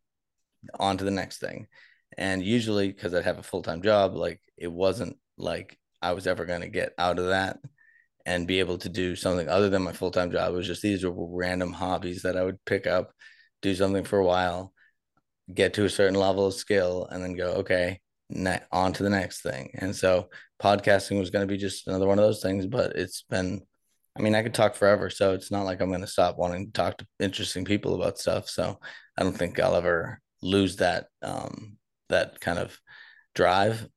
on 0.79 0.97
to 0.97 1.05
the 1.05 1.11
next 1.11 1.39
thing. 1.39 1.67
And 2.17 2.43
usually, 2.43 2.89
because 2.89 3.13
I'd 3.13 3.23
have 3.23 3.39
a 3.39 3.43
full 3.43 3.61
time 3.61 3.81
job, 3.81 4.15
like 4.15 4.41
it 4.57 4.71
wasn't 4.71 5.17
like 5.37 5.77
I 6.01 6.13
was 6.13 6.27
ever 6.27 6.45
going 6.45 6.61
to 6.61 6.67
get 6.67 6.93
out 6.97 7.19
of 7.19 7.27
that 7.27 7.59
and 8.25 8.47
be 8.47 8.59
able 8.59 8.77
to 8.79 8.89
do 8.89 9.15
something 9.15 9.47
other 9.47 9.69
than 9.69 9.83
my 9.83 9.93
full 9.93 10.11
time 10.11 10.31
job. 10.31 10.53
It 10.53 10.57
was 10.57 10.67
just 10.67 10.81
these 10.81 11.03
were 11.03 11.13
random 11.15 11.73
hobbies 11.73 12.23
that 12.23 12.37
I 12.37 12.43
would 12.43 12.63
pick 12.65 12.87
up, 12.87 13.11
do 13.61 13.73
something 13.75 14.03
for 14.03 14.19
a 14.19 14.25
while, 14.25 14.73
get 15.53 15.73
to 15.75 15.85
a 15.85 15.89
certain 15.89 16.19
level 16.19 16.47
of 16.47 16.53
skill, 16.53 17.07
and 17.09 17.23
then 17.23 17.35
go, 17.35 17.53
okay, 17.55 17.99
ne- 18.29 18.61
on 18.71 18.93
to 18.93 19.03
the 19.03 19.09
next 19.09 19.41
thing. 19.41 19.71
And 19.75 19.95
so 19.95 20.29
podcasting 20.61 21.19
was 21.19 21.29
going 21.29 21.47
to 21.47 21.51
be 21.51 21.57
just 21.57 21.87
another 21.87 22.07
one 22.07 22.19
of 22.19 22.25
those 22.25 22.41
things, 22.41 22.65
but 22.65 22.95
it's 22.95 23.23
been, 23.29 23.61
I 24.17 24.21
mean, 24.21 24.35
I 24.35 24.43
could 24.43 24.53
talk 24.53 24.75
forever. 24.75 25.09
So 25.09 25.33
it's 25.33 25.51
not 25.51 25.65
like 25.65 25.81
I'm 25.81 25.89
going 25.89 26.01
to 26.01 26.07
stop 26.07 26.37
wanting 26.37 26.67
to 26.67 26.71
talk 26.73 26.97
to 26.97 27.07
interesting 27.19 27.65
people 27.65 27.95
about 27.95 28.19
stuff. 28.19 28.49
So 28.49 28.79
I 29.17 29.23
don't 29.23 29.37
think 29.37 29.59
I'll 29.59 29.75
ever 29.75 30.19
lose 30.41 30.77
that, 30.77 31.07
um, 31.21 31.77
that 32.09 32.39
kind 32.39 32.59
of 32.59 32.77
drive 33.35 33.87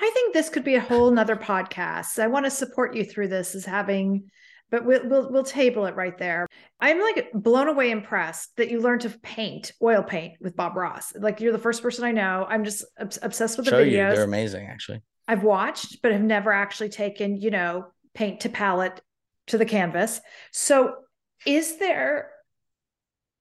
I 0.00 0.10
think 0.14 0.32
this 0.32 0.48
could 0.48 0.64
be 0.64 0.76
a 0.76 0.80
whole 0.80 1.10
nother 1.10 1.36
podcast. 1.36 2.18
I 2.18 2.26
want 2.28 2.46
to 2.46 2.50
support 2.50 2.96
you 2.96 3.04
through 3.04 3.28
this 3.28 3.54
as 3.54 3.66
having, 3.66 4.30
but 4.70 4.86
we'll, 4.86 5.06
we'll, 5.06 5.30
we'll 5.30 5.44
table 5.44 5.84
it 5.84 5.94
right 5.94 6.16
there. 6.16 6.46
I'm 6.80 7.00
like 7.00 7.30
blown 7.34 7.68
away 7.68 7.90
impressed 7.90 8.56
that 8.56 8.70
you 8.70 8.80
learned 8.80 9.02
to 9.02 9.10
paint 9.10 9.72
oil 9.82 10.02
paint 10.02 10.38
with 10.40 10.56
Bob 10.56 10.74
Ross. 10.74 11.12
Like 11.14 11.40
you're 11.40 11.52
the 11.52 11.58
first 11.58 11.82
person 11.82 12.04
I 12.04 12.12
know. 12.12 12.46
I'm 12.48 12.64
just 12.64 12.84
obsessed 12.98 13.58
with 13.58 13.66
the 13.66 13.72
Show 13.72 13.84
videos. 13.84 13.90
You. 13.90 14.16
They're 14.16 14.22
amazing, 14.22 14.68
actually. 14.68 15.02
I've 15.28 15.44
watched, 15.44 16.00
but 16.02 16.12
have 16.12 16.22
never 16.22 16.50
actually 16.50 16.88
taken, 16.88 17.36
you 17.36 17.50
know, 17.50 17.88
paint 18.14 18.40
to 18.40 18.48
palette 18.48 19.00
to 19.50 19.58
the 19.58 19.64
canvas. 19.64 20.20
So 20.52 20.94
is 21.46 21.78
there 21.78 22.30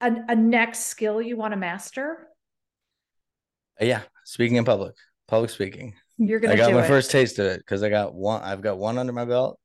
a, 0.01 0.11
a 0.27 0.35
next 0.35 0.87
skill 0.87 1.21
you 1.21 1.37
want 1.37 1.53
to 1.53 1.57
master? 1.57 2.27
Uh, 3.81 3.85
yeah. 3.85 4.01
Speaking 4.25 4.57
in 4.57 4.65
public, 4.65 4.95
public 5.27 5.49
speaking. 5.49 5.95
You're 6.17 6.39
gonna. 6.39 6.53
I 6.53 6.57
got 6.57 6.73
my 6.73 6.83
it. 6.83 6.87
first 6.87 7.11
taste 7.11 7.39
of 7.39 7.45
it 7.45 7.59
because 7.59 7.81
I 7.81 7.89
got 7.89 8.13
one. 8.13 8.43
I've 8.43 8.61
got 8.61 8.77
one 8.77 8.97
under 8.97 9.13
my 9.13 9.25
belt. 9.25 9.59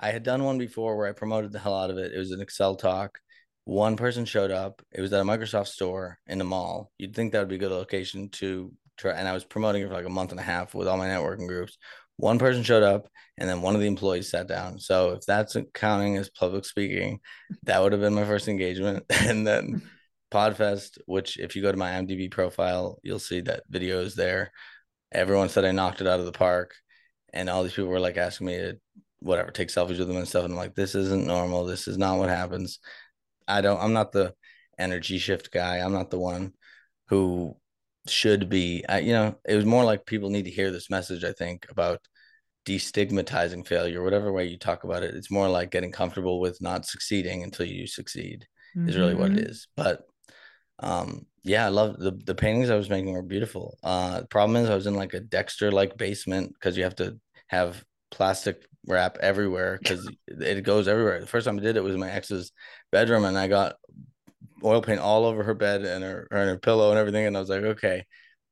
I 0.00 0.10
had 0.10 0.24
done 0.24 0.42
one 0.42 0.58
before 0.58 0.96
where 0.96 1.08
I 1.08 1.12
promoted 1.12 1.52
the 1.52 1.60
hell 1.60 1.78
out 1.78 1.90
of 1.90 1.96
it. 1.96 2.12
It 2.12 2.18
was 2.18 2.32
an 2.32 2.40
Excel 2.40 2.74
talk. 2.74 3.18
One 3.64 3.96
person 3.96 4.24
showed 4.24 4.50
up. 4.50 4.82
It 4.90 5.00
was 5.00 5.12
at 5.12 5.20
a 5.20 5.24
Microsoft 5.24 5.68
store 5.68 6.18
in 6.26 6.38
the 6.38 6.44
mall. 6.44 6.90
You'd 6.98 7.14
think 7.14 7.32
that 7.32 7.38
would 7.38 7.48
be 7.48 7.54
a 7.54 7.58
good 7.58 7.70
location 7.70 8.28
to. 8.30 8.72
And 9.10 9.28
I 9.28 9.32
was 9.32 9.44
promoting 9.44 9.82
it 9.82 9.88
for 9.88 9.94
like 9.94 10.06
a 10.06 10.10
month 10.10 10.30
and 10.30 10.40
a 10.40 10.44
half 10.44 10.74
with 10.74 10.88
all 10.88 10.96
my 10.96 11.08
networking 11.08 11.48
groups. 11.48 11.76
One 12.16 12.38
person 12.38 12.62
showed 12.62 12.82
up, 12.82 13.08
and 13.38 13.48
then 13.48 13.62
one 13.62 13.74
of 13.74 13.80
the 13.80 13.86
employees 13.86 14.30
sat 14.30 14.46
down. 14.46 14.78
So 14.78 15.12
if 15.12 15.26
that's 15.26 15.56
counting 15.74 16.16
as 16.16 16.28
public 16.30 16.64
speaking, 16.64 17.20
that 17.64 17.82
would 17.82 17.92
have 17.92 18.00
been 18.00 18.14
my 18.14 18.24
first 18.24 18.48
engagement. 18.48 19.04
And 19.10 19.46
then 19.46 19.82
Podfest, 20.30 20.98
which 21.06 21.38
if 21.38 21.56
you 21.56 21.62
go 21.62 21.72
to 21.72 21.78
my 21.78 21.92
IMDb 21.92 22.30
profile, 22.30 22.98
you'll 23.02 23.18
see 23.18 23.40
that 23.42 23.64
video 23.68 24.00
is 24.00 24.14
there 24.14 24.52
everyone 25.12 25.48
said 25.48 25.64
I 25.64 25.72
knocked 25.72 26.00
it 26.00 26.06
out 26.06 26.20
of 26.20 26.26
the 26.26 26.32
park, 26.32 26.74
and 27.32 27.48
all 27.48 27.62
these 27.62 27.72
people 27.72 27.90
were 27.90 28.00
like 28.00 28.16
asking 28.16 28.46
me 28.48 28.56
to 28.56 28.78
whatever 29.20 29.50
take 29.50 29.68
selfies 29.68 29.98
with 29.98 30.08
them 30.08 30.16
and 30.16 30.26
stuff. 30.28 30.44
And 30.44 30.52
I'm 30.52 30.58
like, 30.58 30.74
this 30.74 30.94
isn't 30.94 31.26
normal. 31.26 31.64
This 31.64 31.86
is 31.86 31.98
not 31.98 32.18
what 32.18 32.28
happens. 32.28 32.78
I 33.46 33.60
don't. 33.60 33.80
I'm 33.80 33.92
not 33.92 34.12
the 34.12 34.34
energy 34.78 35.18
shift 35.18 35.52
guy. 35.52 35.78
I'm 35.78 35.92
not 35.92 36.10
the 36.10 36.18
one 36.18 36.52
who 37.08 37.56
should 38.08 38.48
be. 38.48 38.84
I, 38.88 39.00
you 39.00 39.12
know, 39.12 39.36
it 39.46 39.56
was 39.56 39.64
more 39.64 39.84
like 39.84 40.06
people 40.06 40.30
need 40.30 40.44
to 40.44 40.50
hear 40.50 40.70
this 40.70 40.90
message. 40.90 41.24
I 41.24 41.32
think 41.32 41.66
about 41.70 42.00
destigmatizing 42.66 43.66
failure, 43.66 44.02
whatever 44.02 44.32
way 44.32 44.46
you 44.46 44.58
talk 44.58 44.84
about 44.84 45.02
it. 45.02 45.14
It's 45.14 45.30
more 45.30 45.48
like 45.48 45.70
getting 45.70 45.92
comfortable 45.92 46.40
with 46.40 46.60
not 46.60 46.86
succeeding 46.86 47.42
until 47.42 47.66
you 47.66 47.86
succeed. 47.86 48.46
Mm-hmm. 48.76 48.88
Is 48.88 48.96
really 48.96 49.14
what 49.14 49.32
it 49.32 49.48
mm-hmm. 49.48 49.72
But 49.76 50.06
um 50.82 51.26
yeah 51.44 51.64
i 51.64 51.68
love 51.68 51.98
the 51.98 52.12
the 52.24 52.34
paintings 52.34 52.70
i 52.70 52.76
was 52.76 52.90
making 52.90 53.12
were 53.12 53.22
beautiful 53.22 53.78
uh 53.82 54.20
the 54.20 54.26
problem 54.26 54.62
is 54.62 54.68
i 54.68 54.74
was 54.74 54.86
in 54.86 54.94
like 54.94 55.14
a 55.14 55.20
dexter 55.20 55.70
like 55.70 55.96
basement 55.96 56.52
because 56.52 56.76
you 56.76 56.84
have 56.84 56.96
to 56.96 57.18
have 57.46 57.82
plastic 58.10 58.66
wrap 58.86 59.16
everywhere 59.18 59.78
because 59.80 60.10
it 60.26 60.64
goes 60.64 60.88
everywhere 60.88 61.20
the 61.20 61.26
first 61.26 61.46
time 61.46 61.58
i 61.58 61.62
did 61.62 61.76
it 61.76 61.84
was 61.84 61.96
my 61.96 62.10
ex's 62.10 62.52
bedroom 62.90 63.24
and 63.24 63.38
i 63.38 63.46
got 63.46 63.76
oil 64.64 64.82
paint 64.82 65.00
all 65.00 65.24
over 65.24 65.42
her 65.42 65.54
bed 65.54 65.84
and 65.84 66.04
her, 66.04 66.26
and 66.30 66.48
her 66.48 66.58
pillow 66.58 66.90
and 66.90 66.98
everything 66.98 67.26
and 67.26 67.36
i 67.36 67.40
was 67.40 67.48
like 67.48 67.62
okay 67.62 68.04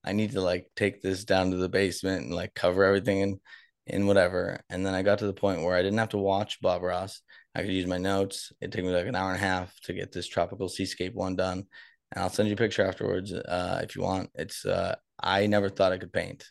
i 0.05 0.13
need 0.13 0.33
to 0.33 0.41
like 0.41 0.67
take 0.77 1.03
this 1.03 1.25
down 1.25 1.51
to 1.51 1.57
the 1.57 1.69
basement 1.69 2.25
and 2.25 2.35
like 2.35 2.55
cover 2.55 2.85
everything 2.85 3.21
in 3.21 3.41
in 3.87 4.07
whatever 4.07 4.61
and 4.69 4.85
then 4.85 4.95
i 4.95 5.03
got 5.03 5.19
to 5.19 5.27
the 5.27 5.33
point 5.33 5.63
where 5.63 5.77
i 5.77 5.83
didn't 5.83 5.99
have 5.99 6.11
to 6.11 6.19
watch 6.19 6.61
bob 6.61 6.83
ross 6.83 7.21
i 7.55 7.63
could 7.63 7.73
use 7.73 7.87
my 7.87 7.99
notes 7.99 8.53
it 8.61 8.71
took 8.71 8.85
me 8.85 8.91
like 8.91 9.07
an 9.07 9.17
hour 9.17 9.33
and 9.33 9.43
a 9.43 9.45
half 9.45 9.75
to 9.81 9.93
get 9.93 10.13
this 10.13 10.29
tropical 10.29 10.69
seascape 10.69 11.15
one 11.15 11.35
done 11.35 11.67
and 12.13 12.23
I'll 12.23 12.31
send 12.31 12.49
you 12.49 12.55
a 12.55 12.57
picture 12.57 12.85
afterwards 12.85 13.33
uh, 13.33 13.81
if 13.83 13.95
you 13.95 14.03
want. 14.03 14.31
It's 14.35 14.65
uh, 14.65 14.97
I 15.23 15.47
never 15.47 15.69
thought 15.69 15.93
I 15.93 15.99
could 15.99 16.13
paint. 16.13 16.51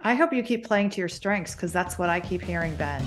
I 0.00 0.14
hope 0.14 0.32
you 0.32 0.42
keep 0.42 0.66
playing 0.66 0.90
to 0.90 0.98
your 0.98 1.08
strengths 1.08 1.54
because 1.54 1.72
that's 1.72 1.98
what 1.98 2.08
I 2.08 2.18
keep 2.18 2.42
hearing, 2.42 2.74
Ben. 2.74 3.02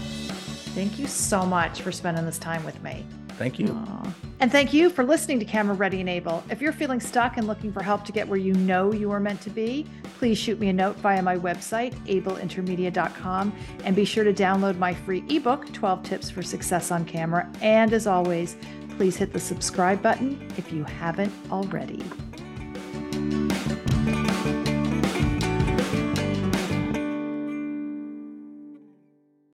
Thank 0.76 0.98
you 0.98 1.08
so 1.08 1.46
much 1.46 1.82
for 1.82 1.92
spending 1.92 2.26
this 2.26 2.38
time 2.38 2.64
with 2.64 2.82
me. 2.82 3.06
Thank 3.38 3.60
you. 3.60 3.68
Aww. 3.68 4.14
And 4.40 4.52
thank 4.52 4.74
you 4.74 4.90
for 4.90 5.04
listening 5.04 5.40
to 5.40 5.46
Camera 5.46 5.76
Ready 5.76 6.02
and 6.02 6.10
Able. 6.10 6.44
If 6.50 6.62
you're 6.62 6.74
feeling 6.74 7.00
stuck 7.00 7.38
and 7.38 7.48
looking 7.48 7.72
for 7.72 7.82
help 7.82 8.04
to 8.06 8.12
get 8.12 8.28
where 8.28 8.40
you 8.40 8.54
know 8.54 8.92
you 8.92 9.10
are 9.12 9.20
meant 9.20 9.40
to 9.42 9.50
be, 9.50 9.88
please 10.18 10.38
shoot 10.38 10.60
me 10.60 10.70
a 10.70 10.74
note 10.74 10.98
via 10.98 11.22
my 11.22 11.38
website, 11.38 11.94
ableintermedia.com, 12.06 13.56
and 13.86 13.96
be 13.96 14.04
sure 14.04 14.26
to 14.26 14.34
download 14.34 14.78
my 14.78 14.94
free 14.94 15.24
ebook, 15.30 15.72
12 15.72 16.04
Tips 16.04 16.30
for 16.30 16.42
Success 16.42 16.92
on 16.92 17.06
Camera. 17.06 17.50
And 17.62 17.94
as 17.94 18.08
always, 18.08 18.58
please 18.98 19.16
hit 19.16 19.32
the 19.32 19.40
subscribe 19.40 20.02
button 20.02 20.52
if 20.58 20.72
you 20.72 20.84
haven't 20.84 21.34
already. 21.50 22.04